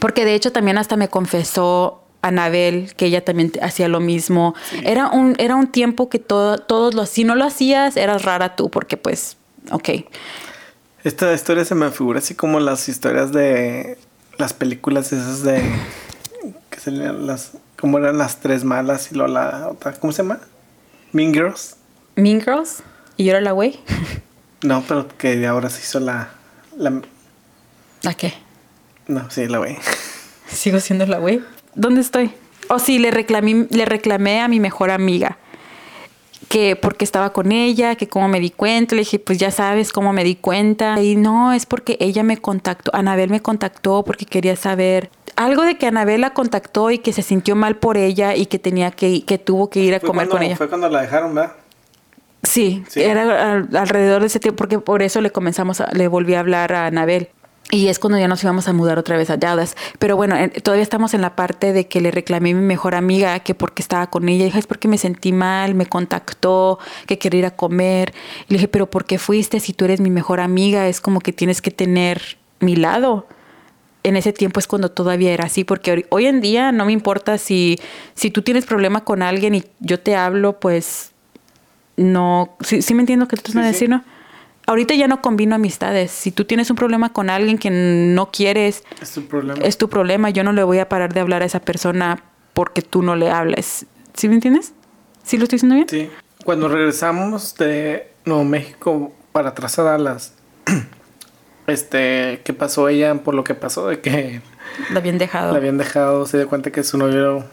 [0.00, 4.54] Porque de hecho también hasta me confesó Anabel que ella también hacía lo mismo.
[4.84, 8.56] Era un era un tiempo que todo, todos lo si no lo hacías eras rara
[8.56, 9.36] tú porque pues
[9.70, 9.90] ok.
[11.04, 13.98] Esta historia se me figura así como las historias de
[14.38, 15.62] las películas esas de
[16.70, 20.38] que salían las como eran las tres malas y luego la otra ¿cómo se llama?
[21.10, 21.76] Mean Girls.
[22.14, 22.84] Mean Girls
[23.16, 23.80] y yo era la güey.
[24.62, 26.30] No, pero que ahora se hizo la
[26.76, 27.02] la
[28.04, 28.32] ¿A qué?
[29.08, 29.76] No, sí, la güey.
[30.46, 31.42] Sigo siendo la güey.
[31.74, 32.30] ¿Dónde estoy?
[32.68, 35.38] Oh, sí, le reclamé, le reclamé a mi mejor amiga
[36.48, 38.94] que porque estaba con ella, que cómo me di cuenta.
[38.94, 41.00] Le dije, pues ya sabes cómo me di cuenta.
[41.00, 42.90] Y no, es porque ella me contactó.
[42.94, 47.22] Anabel me contactó porque quería saber algo de que Anabel la contactó y que se
[47.22, 50.32] sintió mal por ella y que tenía que, que tuvo que ir a comer cuando,
[50.32, 50.56] con ella.
[50.56, 51.52] Fue cuando la dejaron, ¿verdad?
[52.42, 53.00] Sí, Sí.
[53.02, 56.40] era al- alrededor de ese tiempo, porque por eso le comenzamos, a- le volví a
[56.40, 57.28] hablar a Anabel.
[57.74, 59.76] Y es cuando ya nos íbamos a mudar otra vez a Dallas.
[59.98, 62.94] Pero bueno, en- todavía estamos en la parte de que le reclamé a mi mejor
[62.94, 64.44] amiga que porque estaba con ella.
[64.44, 68.12] Dije, es porque me sentí mal, me contactó, que quería ir a comer.
[68.46, 69.58] Y le dije, pero ¿por qué fuiste?
[69.58, 73.26] Si tú eres mi mejor amiga, es como que tienes que tener mi lado.
[74.02, 77.38] En ese tiempo es cuando todavía era así, porque hoy- en día no me importa
[77.38, 77.78] si,
[78.14, 81.12] si tú tienes problema con alguien y yo te hablo, pues
[81.96, 83.72] no, sí, sí me entiendo que tú estás Sí, a sí.
[83.72, 84.04] decir, ¿no?
[84.66, 86.10] Ahorita ya no combino amistades.
[86.12, 89.60] Si tú tienes un problema con alguien que no quieres, Es tu problema.
[89.64, 90.30] es tu problema.
[90.30, 92.22] Yo no le voy a parar de hablar a esa persona
[92.54, 93.86] porque tú no le hables.
[94.14, 94.72] ¿Sí me entiendes?
[95.24, 95.88] ¿Sí lo estoy diciendo bien?
[95.88, 96.10] Sí.
[96.44, 100.34] Cuando regresamos de Nuevo México para Dallas,
[101.66, 103.88] este, ¿qué pasó ella por lo que pasó?
[103.88, 104.40] De que
[104.90, 105.52] La habían dejado.
[105.52, 107.44] la habían dejado, se dio cuenta que su novio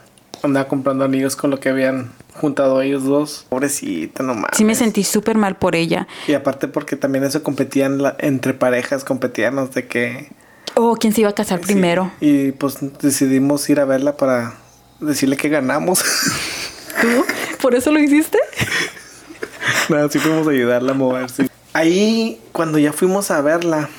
[0.43, 3.45] andaba comprando anillos con lo que habían juntado ellos dos.
[3.49, 4.51] Pobrecita, no mames.
[4.57, 6.07] Sí me sentí súper mal por ella.
[6.27, 10.31] Y aparte porque también eso competían la- entre parejas, competían los de que...
[10.75, 12.11] Oh, ¿quién se iba a casar sí, primero?
[12.21, 14.53] y pues decidimos ir a verla para
[15.01, 16.03] decirle que ganamos.
[17.01, 17.25] ¿Tú?
[17.61, 18.37] ¿Por eso lo hiciste?
[19.89, 21.49] Nada, sí fuimos a ayudarla a moverse.
[21.73, 23.89] Ahí, cuando ya fuimos a verla,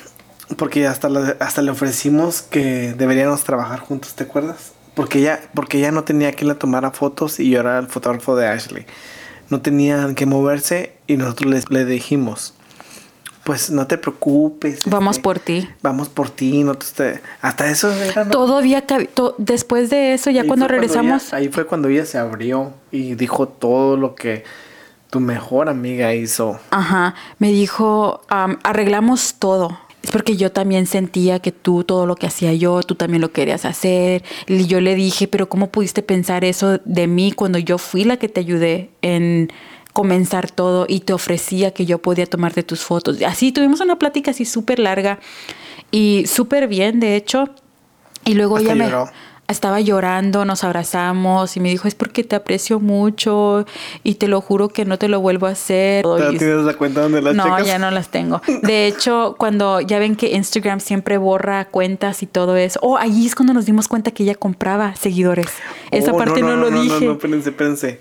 [0.57, 4.73] porque hasta, la- hasta le ofrecimos que deberíamos trabajar juntos, ¿te acuerdas?
[4.95, 8.37] Porque ella, porque ella no tenía quien la tomara fotos y yo era el fotógrafo
[8.37, 8.87] de Ashley.
[9.49, 12.55] No tenían que moverse y nosotros les, le dijimos,
[13.45, 14.83] pues no te preocupes.
[14.87, 15.69] Vamos este, por ti.
[15.83, 16.63] Vamos por ti.
[16.63, 18.31] No te- hasta eso era, ¿no?
[18.31, 22.19] Todavía to- después de eso, ya Ahí cuando regresamos, ella- ahí fue cuando ella se
[22.19, 24.45] abrió y dijo todo lo que
[25.09, 26.61] tu mejor amiga hizo.
[26.71, 29.79] Ajá, me dijo, am, arreglamos todo.
[30.03, 33.33] Es porque yo también sentía que tú todo lo que hacía yo, tú también lo
[33.33, 34.25] querías hacer.
[34.47, 38.17] Y yo le dije, pero ¿cómo pudiste pensar eso de mí cuando yo fui la
[38.17, 39.53] que te ayudé en
[39.93, 43.21] comenzar todo y te ofrecía que yo podía tomarte tus fotos?
[43.23, 45.19] Así tuvimos una plática así súper larga
[45.91, 47.51] y súper bien, de hecho.
[48.25, 49.11] Y luego Hasta ella me lloró.
[49.51, 53.67] Estaba llorando, nos abrazamos y me dijo, es porque te aprecio mucho
[54.03, 56.05] y te lo juro que no te lo vuelvo a hacer.
[56.19, 57.67] ¿Ya Y- tienes la cuenta donde las no, checas?
[57.67, 58.41] ya no las tengo.
[58.63, 62.79] De hecho, cuando ya ven que Instagram siempre borra cuentas y todo eso.
[62.83, 65.49] Oh, ahí es cuando nos dimos cuenta que ella compraba seguidores.
[65.91, 67.01] Esa Oh, parte no, lo no, dije.
[67.01, 68.01] No, no, espérense, espérense.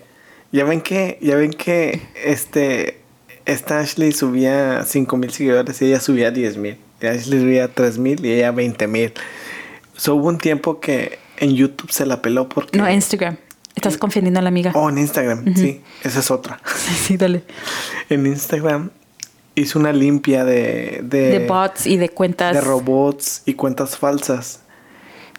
[0.52, 3.00] Ya ven que, ya ven que este,
[3.46, 6.78] esta Ashley subía 5 mil seguidores y ella subía 10 mil.
[7.02, 9.14] Ashley subía 3 mil y ella 20 mil.
[9.96, 12.78] So, hubo un tiempo que en YouTube se la peló porque...
[12.78, 13.38] No, Instagram.
[13.76, 14.72] Estás confundiendo a la amiga.
[14.76, 15.82] Oh, en Instagram, sí.
[16.04, 16.60] Esa es otra.
[16.76, 17.44] Sí, sí, dale.
[18.10, 18.90] En Instagram
[19.56, 21.02] hizo una limpia de...
[21.04, 22.54] De, De bots y de cuentas.
[22.54, 24.62] de robots y cuentas falsas.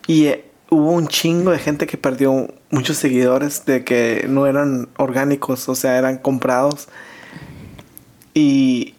[0.07, 4.89] Y eh, hubo un chingo de gente que perdió muchos seguidores de que no eran
[4.97, 6.89] orgánicos, o sea, eran comprados.
[8.33, 8.95] Y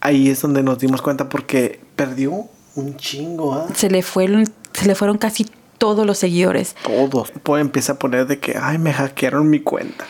[0.00, 3.68] ahí es donde nos dimos cuenta porque perdió un chingo, ¿ah?
[3.74, 5.46] Se le fueron, se le fueron casi
[5.78, 6.76] todos los seguidores.
[6.84, 7.32] Todos.
[7.42, 10.04] Pues empieza a poner de que, ay, me hackearon mi cuenta.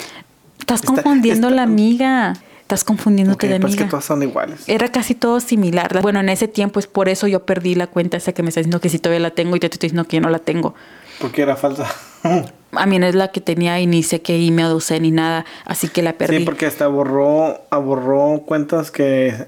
[0.58, 2.34] Estás Está- confundiendo está- la amiga.
[2.62, 3.84] Estás confundiéndote Ok, de pues amiga.
[3.84, 4.64] que todas son iguales.
[4.68, 6.02] Era casi todo similar.
[6.02, 8.58] Bueno, en ese tiempo es por eso yo perdí la cuenta esa que me está
[8.60, 10.74] diciendo que si todavía la tengo y te estoy diciendo que yo no la tengo.
[11.20, 11.86] Porque era falsa.
[12.72, 15.44] A mí no es la que tenía y ni sé qué email usé ni nada,
[15.64, 16.38] así que la perdí.
[16.38, 19.46] Sí, porque hasta borró, borró cuentas que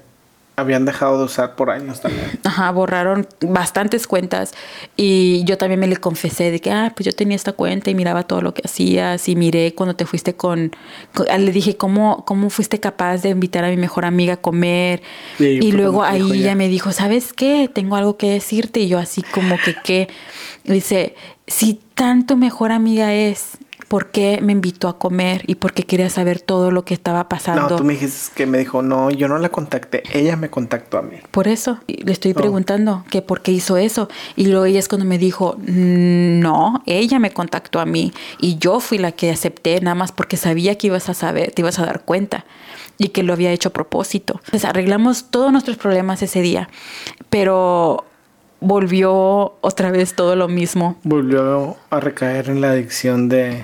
[0.59, 2.25] habían dejado de usar por años también.
[2.43, 4.53] Ajá, borraron bastantes cuentas
[4.95, 7.95] y yo también me le confesé de que, ah, pues yo tenía esta cuenta y
[7.95, 10.71] miraba todo lo que hacías y miré cuando te fuiste con,
[11.13, 14.37] con- ah, le dije, ¿cómo, ¿cómo fuiste capaz de invitar a mi mejor amiga a
[14.37, 15.01] comer?
[15.39, 16.55] Y Y, luego ahí ella ya.
[16.55, 17.69] me dijo, ¿sabes qué?
[17.73, 20.07] Tengo algo que decirte y yo así como que, ¿qué?
[20.63, 21.15] Dice,
[21.47, 23.57] si tanto mejor amiga es,
[23.89, 27.27] ¿por qué me invitó a comer y por qué quería saber todo lo que estaba
[27.27, 27.69] pasando?
[27.69, 30.97] No, tú me dijiste que me dijo, no, yo no la contacté, ella me contactó
[30.99, 31.17] a mí.
[31.31, 32.35] Por eso le estoy Oh.
[32.35, 34.07] preguntando que por qué hizo eso.
[34.37, 38.57] Y luego ella es cuando me dijo, "Mm, no, ella me contactó a mí y
[38.59, 41.79] yo fui la que acepté nada más porque sabía que ibas a saber, te ibas
[41.79, 42.45] a dar cuenta
[42.99, 44.35] y que lo había hecho a propósito.
[44.45, 46.69] Entonces arreglamos todos nuestros problemas ese día,
[47.31, 48.05] pero
[48.61, 50.97] volvió otra vez todo lo mismo.
[51.03, 53.63] Volvió a recaer en la adicción de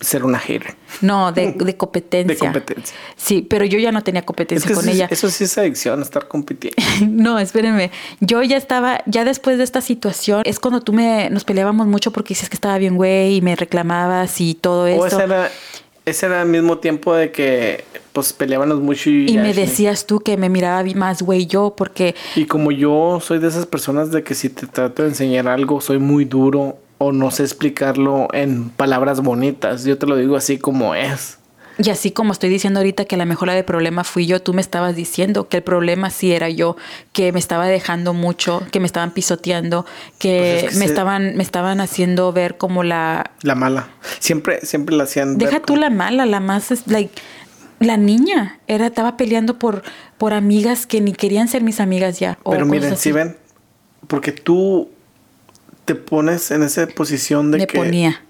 [0.00, 0.74] ser una hater.
[1.00, 2.34] No, de, de competencia.
[2.34, 2.96] De competencia.
[3.16, 5.08] Sí, pero yo ya no tenía competencia Es que con eso, ella.
[5.10, 6.76] eso sí es adicción, estar compitiendo.
[7.08, 7.90] No, espérenme.
[8.20, 12.10] Yo ya estaba, ya después de esta situación, es cuando tú me, nos peleábamos mucho
[12.12, 15.06] porque dices que estaba bien, güey, y me reclamabas y todo O eso.
[15.06, 15.50] ese era,
[16.04, 20.18] ese era al mismo tiempo de que pues peleábamos mucho y, Y me decías tú
[20.20, 24.24] que me miraba más, güey, yo, porque Y como yo soy de esas personas de
[24.24, 28.70] que si te trato de enseñar algo, soy muy duro o no sé explicarlo en
[28.70, 29.84] palabras bonitas.
[29.84, 31.38] Yo te lo digo así como es.
[31.80, 34.60] Y así como estoy diciendo ahorita que la mejor de problema fui yo, tú me
[34.60, 36.76] estabas diciendo que el problema sí era yo,
[37.12, 39.86] que me estaba dejando mucho, que me estaban pisoteando,
[40.18, 43.90] que, Pues es que me se- estaban me estaban haciendo ver como la La mala.
[44.18, 45.38] Siempre, siempre la hacían.
[45.38, 47.14] ver Deja tú como- la mala, la más es like
[47.78, 49.84] la niña era estaba peleando por
[50.18, 52.38] por amigas que ni querían ser mis amigas ya.
[52.50, 53.36] Pero miren, si ven,
[54.08, 54.88] porque tú
[55.88, 58.22] te pones en esa posición de me que, ponía.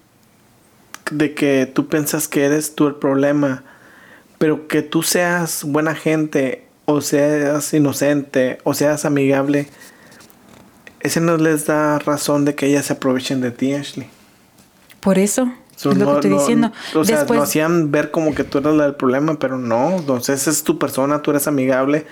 [1.11, 3.63] de que tú piensas que eres tú el problema,
[4.37, 9.67] pero que tú seas buena gente o seas inocente o seas amigable,
[11.01, 14.07] ese no les da razón de que ellas se aprovechen de ti, Ashley.
[15.01, 16.71] Por eso So, es lo no- que estoy no- diciendo.
[16.95, 19.97] O sea, Después lo hacían ver como que tú eras la del problema, pero no.
[19.97, 22.05] Entonces es tu persona, tú eres amigable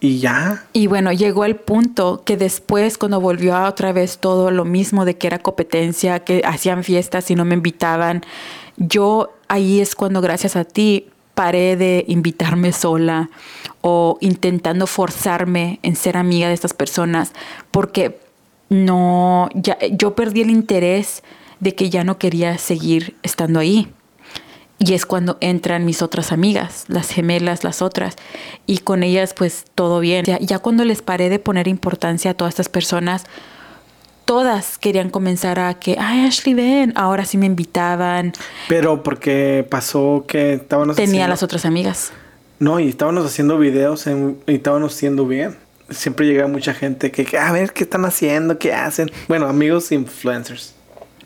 [0.00, 0.64] y ya.
[0.72, 5.04] Y bueno, llegó el punto que después, cuando volvió a otra vez todo lo mismo
[5.04, 8.22] de que era competencia, que hacían fiestas y no me invitaban,
[8.78, 13.30] yo ahí es cuando, gracias a ti, paré de invitarme sola
[13.82, 17.32] o intentando forzarme en ser amiga de estas personas,
[17.70, 18.18] porque
[18.70, 21.22] no, ya, yo perdí el interés
[21.60, 23.92] de que ya no quería seguir estando ahí.
[24.82, 28.16] Y es cuando entran mis otras amigas, las gemelas, las otras.
[28.66, 30.24] Y con ellas pues todo bien.
[30.24, 33.24] Ya, ya cuando les paré de poner importancia a todas estas personas,
[34.24, 38.32] todas querían comenzar a que, ay Ashley, ven, ahora sí me invitaban.
[38.68, 42.12] Pero porque pasó que estábamos Tenía haciendo- las otras amigas.
[42.58, 45.56] No, y estábamos haciendo videos en- y estábamos haciendo bien.
[45.90, 49.10] Siempre llega mucha gente que, a ver qué están haciendo, qué hacen.
[49.28, 50.74] Bueno, amigos influencers.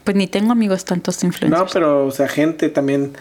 [0.04, 1.62] Pues ni tengo amigos tantos influencers.
[1.62, 3.16] No, pero, o sea, gente también.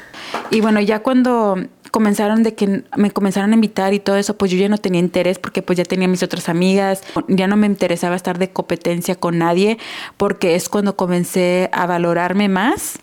[0.52, 1.58] Y bueno, ya cuando,
[1.94, 5.00] comenzaron de que me comenzaron a invitar y todo eso, pues yo ya no tenía
[5.00, 9.14] interés porque pues ya tenía mis otras amigas, ya no me interesaba estar de competencia
[9.14, 9.78] con nadie
[10.18, 12.98] porque es cuando comencé a valorarme más.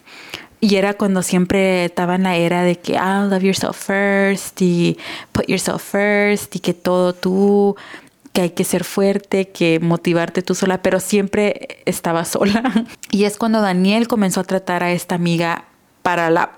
[0.62, 4.98] Y era cuando siempre estaba en la era de que, ah, love yourself first y
[5.32, 7.76] put yourself first y que todo tú,
[8.32, 12.62] que hay que ser fuerte, que motivarte tú sola, pero siempre estaba sola.
[13.10, 15.64] Y es cuando Daniel comenzó a tratar a esta amiga
[16.02, 16.52] para la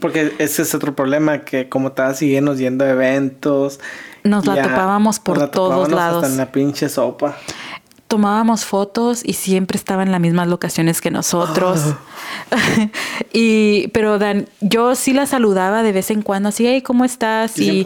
[0.00, 3.80] Porque ese es otro problema, que como estaba siguiendo yendo a eventos.
[4.22, 6.24] Nos la topábamos por nos la todos topábamos lados.
[6.24, 7.36] Hasta en la pinche sopa.
[8.12, 11.94] Tomábamos fotos y siempre estaba en las mismas locaciones que nosotros.
[12.50, 12.90] Ah.
[13.32, 17.58] y pero Dan, yo sí la saludaba de vez en cuando, así, hey, ¿cómo estás?
[17.58, 17.82] Y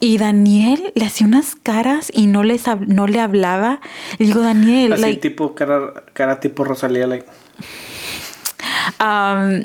[0.00, 3.80] Y, Daniel le hacía unas caras y no les no le hablaba.
[4.18, 7.06] Le digo, Daniel, Así like, tipo cara, cara tipo Rosalía.
[7.06, 7.24] Like.
[9.00, 9.64] Um,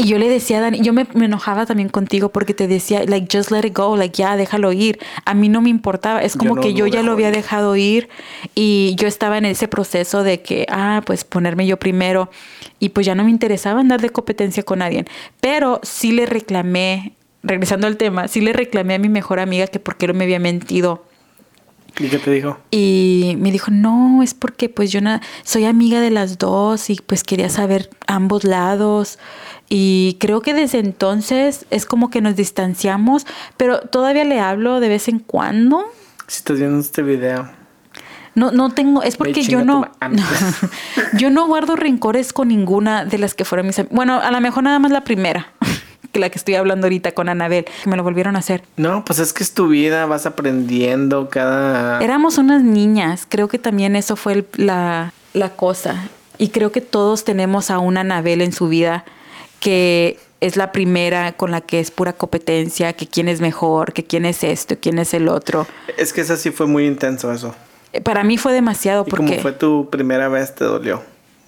[0.00, 3.04] y yo le decía a Dani, yo me, me enojaba también contigo porque te decía,
[3.04, 5.00] like, just let it go, like, ya, déjalo ir.
[5.24, 7.34] A mí no me importaba, es Yo como no que yo ya lo había ir.
[7.34, 8.08] dejado ir
[8.54, 12.30] y yo estaba en ese proceso de que, ah, pues ponerme yo primero
[12.78, 15.04] y pues ya no me interesaba andar de competencia con nadie.
[15.40, 19.80] Pero sí le reclamé, regresando al tema, sí le reclamé a mi mejor amiga que
[19.80, 21.07] por qué no me había mentido.
[21.98, 22.58] ¿Y qué te dijo?
[22.70, 25.00] Y me dijo, no, es porque pues yo
[25.42, 29.18] soy amiga de las dos y pues quería saber ambos lados.
[29.68, 33.26] Y creo que desde entonces es como que nos distanciamos,
[33.56, 35.84] pero todavía le hablo de vez en cuando.
[36.26, 37.50] Si estás viendo este video.
[38.34, 39.90] No, no tengo, es porque yo no,
[41.18, 44.40] yo no guardo rencores con ninguna de las que fueron mis am- Bueno, a lo
[44.40, 45.52] mejor nada más la primera,
[46.18, 48.62] que la que estoy hablando ahorita con Anabel, que me lo volvieron a hacer.
[48.76, 52.00] No, pues es que es tu vida, vas aprendiendo cada...
[52.02, 56.08] Éramos unas niñas, creo que también eso fue el- la, la cosa.
[56.38, 59.04] Y creo que todos tenemos a una Anabel en su vida
[59.60, 64.04] que es la primera con la que es pura competencia, que quién es mejor, que
[64.04, 65.66] quién es esto, quién es el otro.
[65.96, 67.54] Es que eso sí fue muy intenso eso.
[67.92, 71.02] Eh, Para mí fue demasiado Y porque como fue tu primera vez, te dolió.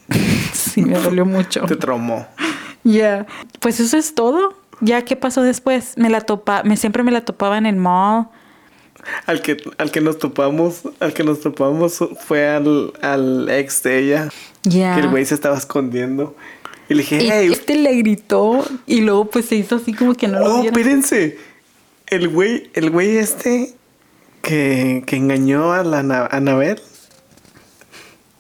[0.53, 1.63] sí me dolió mucho.
[1.67, 2.27] Te traumó.
[2.83, 3.27] Ya.
[3.61, 4.55] Pues eso es todo.
[4.81, 5.95] Ya qué pasó después?
[5.97, 8.29] Me la topa, me siempre me la topaba en el mall.
[9.27, 13.99] Al que, al que nos topamos, al que nos topamos fue al, al ex de
[13.99, 14.29] ella.
[14.63, 14.95] Ya.
[14.95, 16.37] Que el güey se estaba escondiendo.
[16.89, 20.15] Y le dije, Y hey, este le gritó y luego pues se hizo así como
[20.15, 20.79] que no lo oh, vieron.
[20.79, 21.39] espérense.
[22.09, 23.75] El güey, el güey este
[24.43, 26.81] que, que engañó a la Ana- Anabel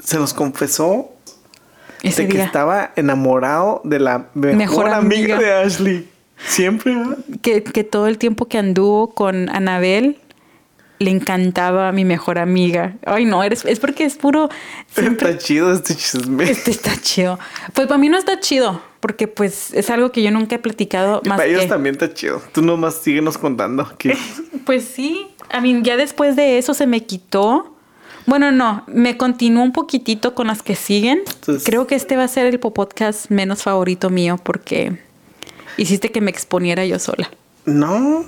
[0.02, 1.10] se nos confesó
[2.02, 5.36] Ese de que estaba enamorado de la mejor, Mejor amiga.
[5.36, 5.38] amiga.
[5.38, 6.08] de Ashley.
[6.46, 6.94] Siempre,
[7.42, 10.18] que, que todo el tiempo que anduvo con Anabel
[10.98, 12.96] le encantaba a mi mejor amiga.
[13.06, 14.50] Ay, no, eres, es porque es puro.
[14.88, 16.44] Siempre, Está chido este chisme.
[16.50, 17.38] este está chido.
[17.72, 21.22] Pues para mí no está chido, porque pues es algo que yo nunca he platicado
[21.24, 22.42] Y más para ellos que- también está chido.
[22.52, 23.90] Tú nomás síguenos contando.
[23.98, 24.14] Que
[24.66, 27.74] Pues sí, a mí ya después de eso se me quitó.
[28.26, 31.22] Bueno, no, me continuó un poquitito con las que siguen.
[31.26, 34.98] Entonces- Creo que este va a ser el podcast menos favorito mío porque
[35.82, 37.30] hiciste que me exponiera yo sola.
[37.64, 38.24] no,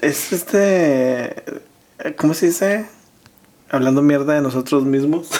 [0.00, 1.42] es este.
[2.16, 2.86] ¿Cómo se dice?
[3.70, 5.28] Hablando mierda de nosotros mismos.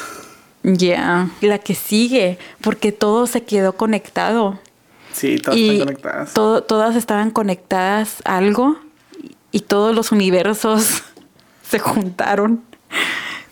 [0.65, 4.61] Ya, la que sigue, porque todo se quedó conectado.
[5.13, 6.35] Sí, todas y están conectadas.
[6.35, 8.77] todo- todas estaban conectadas a algo
[9.51, 11.03] y todos los universos
[11.69, 12.63] se juntaron.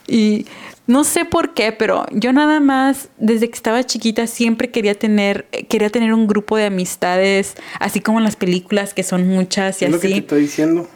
[0.06, 0.46] Y
[0.90, 5.44] no sé por qué, pero yo nada más desde que estaba chiquita siempre quería tener
[5.68, 9.84] quería tener un grupo de amistades, así como en las películas que son muchas y
[9.84, 10.20] es lo que te así.
[10.20, 10.88] estoy diciendo.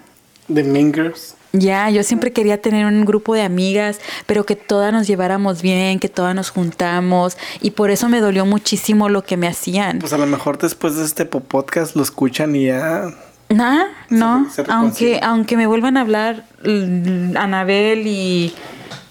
[0.49, 1.37] De Mingers.
[1.53, 6.01] Ya, yo siempre quería tener un grupo de amigas, pero que todas nos lleváramos bien,
[6.01, 10.01] que todas nos juntamos y por eso me dolió muchísimo lo que me hacían.
[10.01, 13.07] Pues a lo mejor después de este po- podcast lo escuchan y ya.
[13.51, 14.49] Nah, no.
[14.69, 18.53] aunque, aunque me vuelvan a hablar mm, Anabel y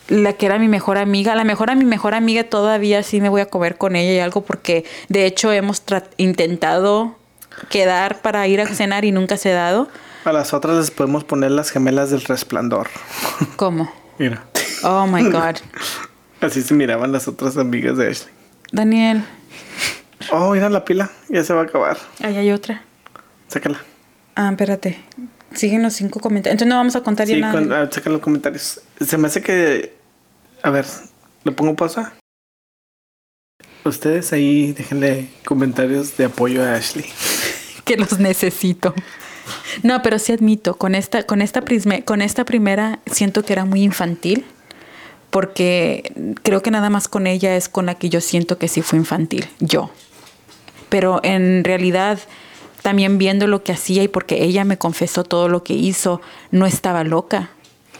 [0.10, 3.30] la que era mi mejor amiga, la mejor a mi mejor amiga todavía sí me
[3.30, 5.82] voy a comer con ella y algo porque de hecho hemos
[6.18, 7.16] intentado
[7.70, 9.88] quedar para ir a cenar y nunca se ha dado.
[10.26, 12.90] A las otras les podemos poner las gemelas del resplandor.
[13.56, 13.92] ¿Cómo?
[14.18, 14.44] Mira.
[14.84, 15.58] Oh my God.
[16.42, 18.34] Así se miraban las otras amigas de Ashley.
[18.72, 19.24] Daniel,
[20.32, 21.10] Oh, mira la pila.
[21.30, 21.98] Ya se va a acabar.
[22.24, 22.82] ahí hay otra.
[23.50, 23.78] Sácala.
[24.36, 25.00] Ah, espérate.
[25.56, 26.54] Siguen los cinco comentarios.
[26.54, 27.54] Entonces no vamos a contar ya Sí, nada.
[27.54, 28.82] con, ah, saca los comentarios.
[29.06, 29.94] Se me hace que.
[30.62, 30.86] A ver,
[31.44, 32.14] ¿le pongo pausa?
[33.86, 37.06] Ustedes ahí déjenle comentarios de apoyo a Ashley.
[37.86, 38.94] que los necesito.
[39.84, 43.66] No, pero sí admito, con esta, con esta prisme- con esta primera siento que era
[43.66, 44.46] muy infantil.
[45.30, 48.84] Porque creo que nada más con ella es con la que yo siento que sí
[48.84, 49.90] fue infantil, yo.
[50.90, 52.20] Pero en realidad
[52.84, 56.22] también viendo lo que hacía y porque ella me confesó todo lo que hizo,
[56.52, 57.50] no estaba loca.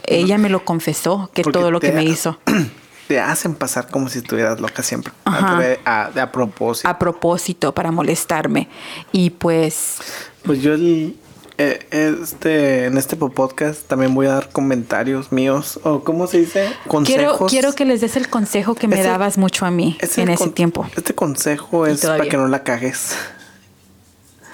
[0.06, 2.38] Ella me lo confesó, que Porque todo lo que me hizo.
[3.08, 5.12] Te hacen pasar como si estuvieras loca siempre.
[5.26, 5.60] Ajá.
[5.86, 6.88] A, a- a propósito.
[6.88, 8.68] A propósito, para molestarme.
[9.12, 9.98] Y pues,
[10.44, 11.16] Pues yo el-
[11.58, 15.80] eh, este, en este podcast también voy a dar comentarios míos.
[15.84, 16.68] O ¿cómo se dice?
[16.84, 17.52] quiero, Consejos.
[17.52, 20.50] quiero que les des el consejo que me Este- dabas mucho a mí en ese
[20.50, 23.16] tiempo, Este consejo es para que no la cagues.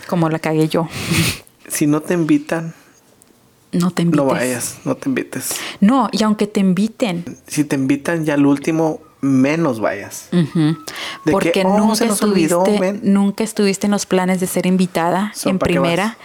[0.09, 0.87] Como la cagué yo.
[1.67, 2.73] Si no te invitan,
[3.71, 4.25] No te invites.
[4.25, 5.55] no vayas, no te invites.
[5.79, 10.29] No, y aunque te inviten, Si te invitan ya al último, menos vayas.
[10.31, 15.31] De Porque que, oh, nunca, olvidó, estuviste, nunca estuviste en los planes de ser invitada
[15.35, 16.17] So, en ¿para qué primera.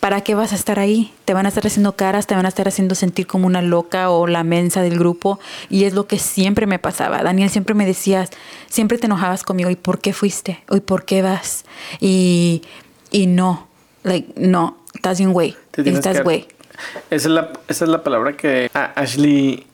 [0.00, 1.12] ¿Para qué vas a estar ahí?
[1.26, 4.08] Te van a estar haciendo caras, te van a estar haciendo sentir como una loca
[4.10, 5.38] o la mensa del grupo.
[5.68, 7.22] Y es lo que siempre me pasaba.
[7.22, 8.30] Daniel siempre me decías,
[8.66, 9.68] siempre te enojabas conmigo.
[9.68, 10.62] ¿Y por qué fuiste?
[10.70, 11.64] ¿Y por qué vas?
[12.00, 12.62] Y,
[13.10, 13.66] y no,
[14.02, 15.56] like, no, estás bien güey.
[15.76, 16.46] Estás güey.
[17.10, 19.66] Esa es la, esa es la palabra que a- Ashley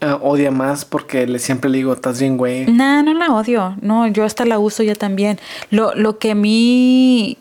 [0.00, 2.66] eh, odia más porque le siempre le digo, estás bien, güey.
[2.66, 3.76] No, no la odio.
[3.80, 5.38] No, yo hasta la uso ya también.
[5.70, 7.36] Lo, lo que a mí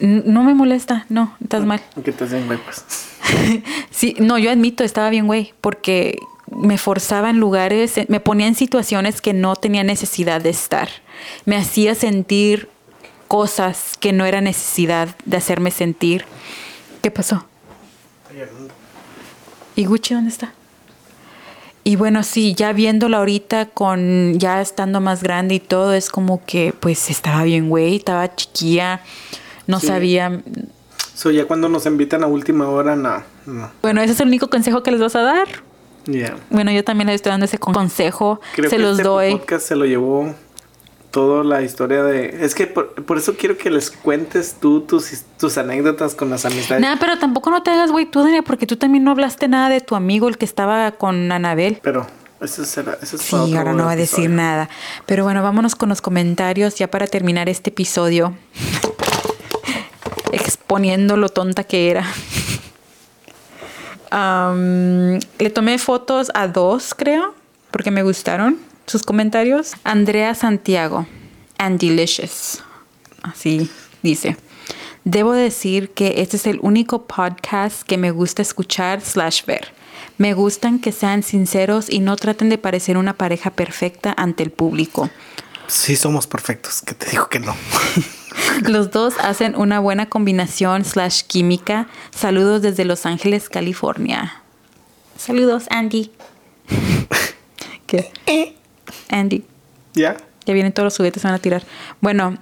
[0.00, 1.06] no me molesta.
[1.08, 1.80] No, estás mal.
[2.04, 2.84] Que estás bien, güey, pues.
[3.90, 6.18] Sí, no, yo admito, estaba bien, güey, porque
[6.54, 10.88] me forzaba en lugares, eh, me ponía en situaciones que no tenía necesidad de estar.
[11.46, 12.68] Me hacía sentir
[13.38, 16.24] cosas que no era necesidad de hacerme sentir.
[17.02, 17.44] ¿Qué pasó?
[19.74, 20.52] ¿Y Gucci dónde está?
[21.82, 26.44] Y bueno, sí, ya viéndola ahorita con ya estando más grande y todo, es como
[26.46, 29.00] que pues estaba bien, güey, estaba chiquilla,
[29.66, 29.88] no Sí.
[29.88, 30.40] sabía.
[31.16, 33.20] So, ya cuando nos invitan a última hora, no.
[33.46, 33.68] No.
[33.82, 35.48] Bueno, ese es el único consejo que les vas a dar.
[36.06, 36.36] Ya.
[36.50, 38.40] Bueno, yo también les estoy dando ese con- consejo.
[38.54, 39.32] Creo se que los este doy.
[39.32, 40.32] podcast se lo llevó
[41.14, 42.44] toda la historia de...
[42.44, 46.44] Es que por, por eso quiero que les cuentes tú tus, tus anécdotas con las
[46.44, 46.82] amistades.
[46.82, 49.68] Nada, pero tampoco no te hagas, güey, tú, Daniel, porque tú también no hablaste nada
[49.68, 51.78] de tu amigo, el que estaba con Anabel.
[51.84, 52.04] Pero
[52.40, 52.98] eso será...
[53.00, 54.68] Eso es Sí, ahora no va a decir nada.
[55.06, 58.34] Pero bueno, vámonos con los comentarios ya para terminar este episodio.
[60.32, 62.04] Exponiendo lo tonta que era.
[65.38, 67.36] Le tomé fotos a dos, creo,
[67.70, 69.72] porque me gustaron sus comentarios.
[69.84, 71.06] Andrea Santiago,
[71.58, 72.62] and delicious.
[73.22, 73.70] Así
[74.02, 74.36] dice.
[75.04, 79.74] Debo decir que este es el único podcast que me gusta escuchar slash ver.
[80.16, 84.50] Me gustan que sean sinceros y no traten de parecer una pareja perfecta ante el
[84.50, 85.10] público.
[85.66, 86.82] Sí, somos perfectos.
[86.82, 87.54] Que te digo que no.
[88.62, 91.88] Los dos hacen una buena combinación slash química.
[92.10, 94.42] Saludos desde Los Ángeles, California.
[95.18, 96.12] Saludos, Andy.
[97.86, 98.10] ¿Qué?
[99.10, 99.44] Andy.
[99.94, 100.16] ¿Ya?
[100.46, 101.62] Ya vienen todos los juguetes, se van a tirar.
[102.00, 102.36] Bueno,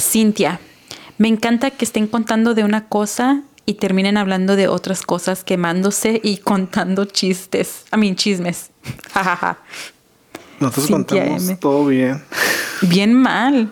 [0.00, 0.60] Cintia,
[1.18, 6.20] me encanta que estén contando de una cosa y terminen hablando de otras cosas, quemándose
[6.22, 7.84] y contando chistes.
[7.90, 8.70] A mí, chismes.
[9.12, 9.58] Jajaja.
[10.60, 11.56] Nosotros Cintia contamos M.
[11.56, 12.22] todo bien.
[12.82, 13.70] Bien mal.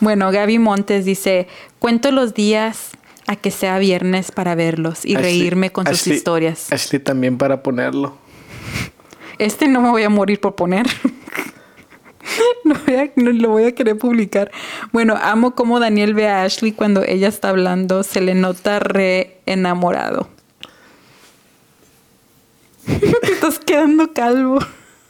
[0.00, 1.48] Bueno, Gaby Montes dice,
[1.78, 2.90] cuento los días
[3.26, 6.72] a que sea viernes para verlos y Ashley- reírme con sus historias.
[6.72, 8.16] Ashley también para ponerlo.
[9.38, 10.86] Este no me voy a morir por poner.
[12.64, 14.50] No, voy a- no lo voy a querer publicar.
[14.92, 18.02] Bueno, amo cómo Daniel ve a Ashley cuando ella está hablando.
[18.04, 20.28] Se le nota re enamorado.
[22.86, 24.58] Te estás quedando calvo.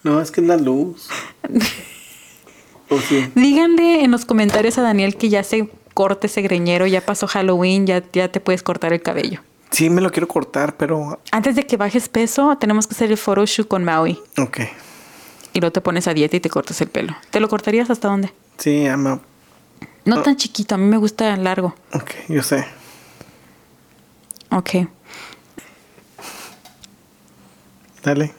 [0.03, 1.09] No, es que es la luz.
[2.89, 3.27] ¿O sí?
[3.35, 6.87] Díganle en los comentarios a Daniel que ya se corte ese greñero.
[6.87, 9.41] Ya pasó Halloween, ya, ya te puedes cortar el cabello.
[9.71, 11.19] Sí, me lo quiero cortar, pero...
[11.31, 14.19] Antes de que bajes peso, tenemos que hacer el photoshoot con Maui.
[14.37, 14.61] Ok.
[15.53, 17.15] Y luego te pones a dieta y te cortas el pelo.
[17.31, 18.33] ¿Te lo cortarías hasta dónde?
[18.59, 19.21] Sí, ama.
[20.05, 20.23] No Oh.
[20.23, 21.75] tan chiquito, a mí me gusta largo.
[21.93, 22.65] Ok, yo sé.
[24.51, 24.71] Ok.
[28.03, 28.33] Dale.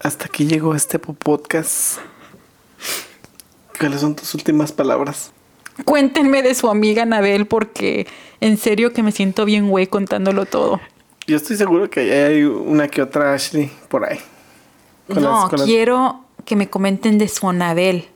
[0.00, 1.98] Hasta aquí llegó este po- podcast.
[3.78, 5.30] ¿Cuáles son tus últimas palabras?
[5.84, 8.06] Cuéntenme de su amiga Anabel porque
[8.40, 10.80] en serio que me siento bien güey contándolo todo.
[11.26, 14.18] Yo estoy seguro que hay una que otra Ashley por ahí.
[15.06, 18.08] Con no, las- con las- quiero que me comenten de su Anabel.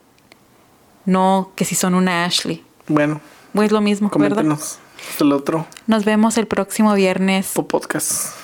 [1.05, 2.65] No que si son una Ashley.
[2.89, 3.21] Bueno,
[3.55, 4.37] Pues lo mismo, ¿verdad?
[4.37, 4.79] coméntenos
[5.21, 7.53] el otro Nos vemos el próximo viernes.
[7.55, 8.35] po- podcast.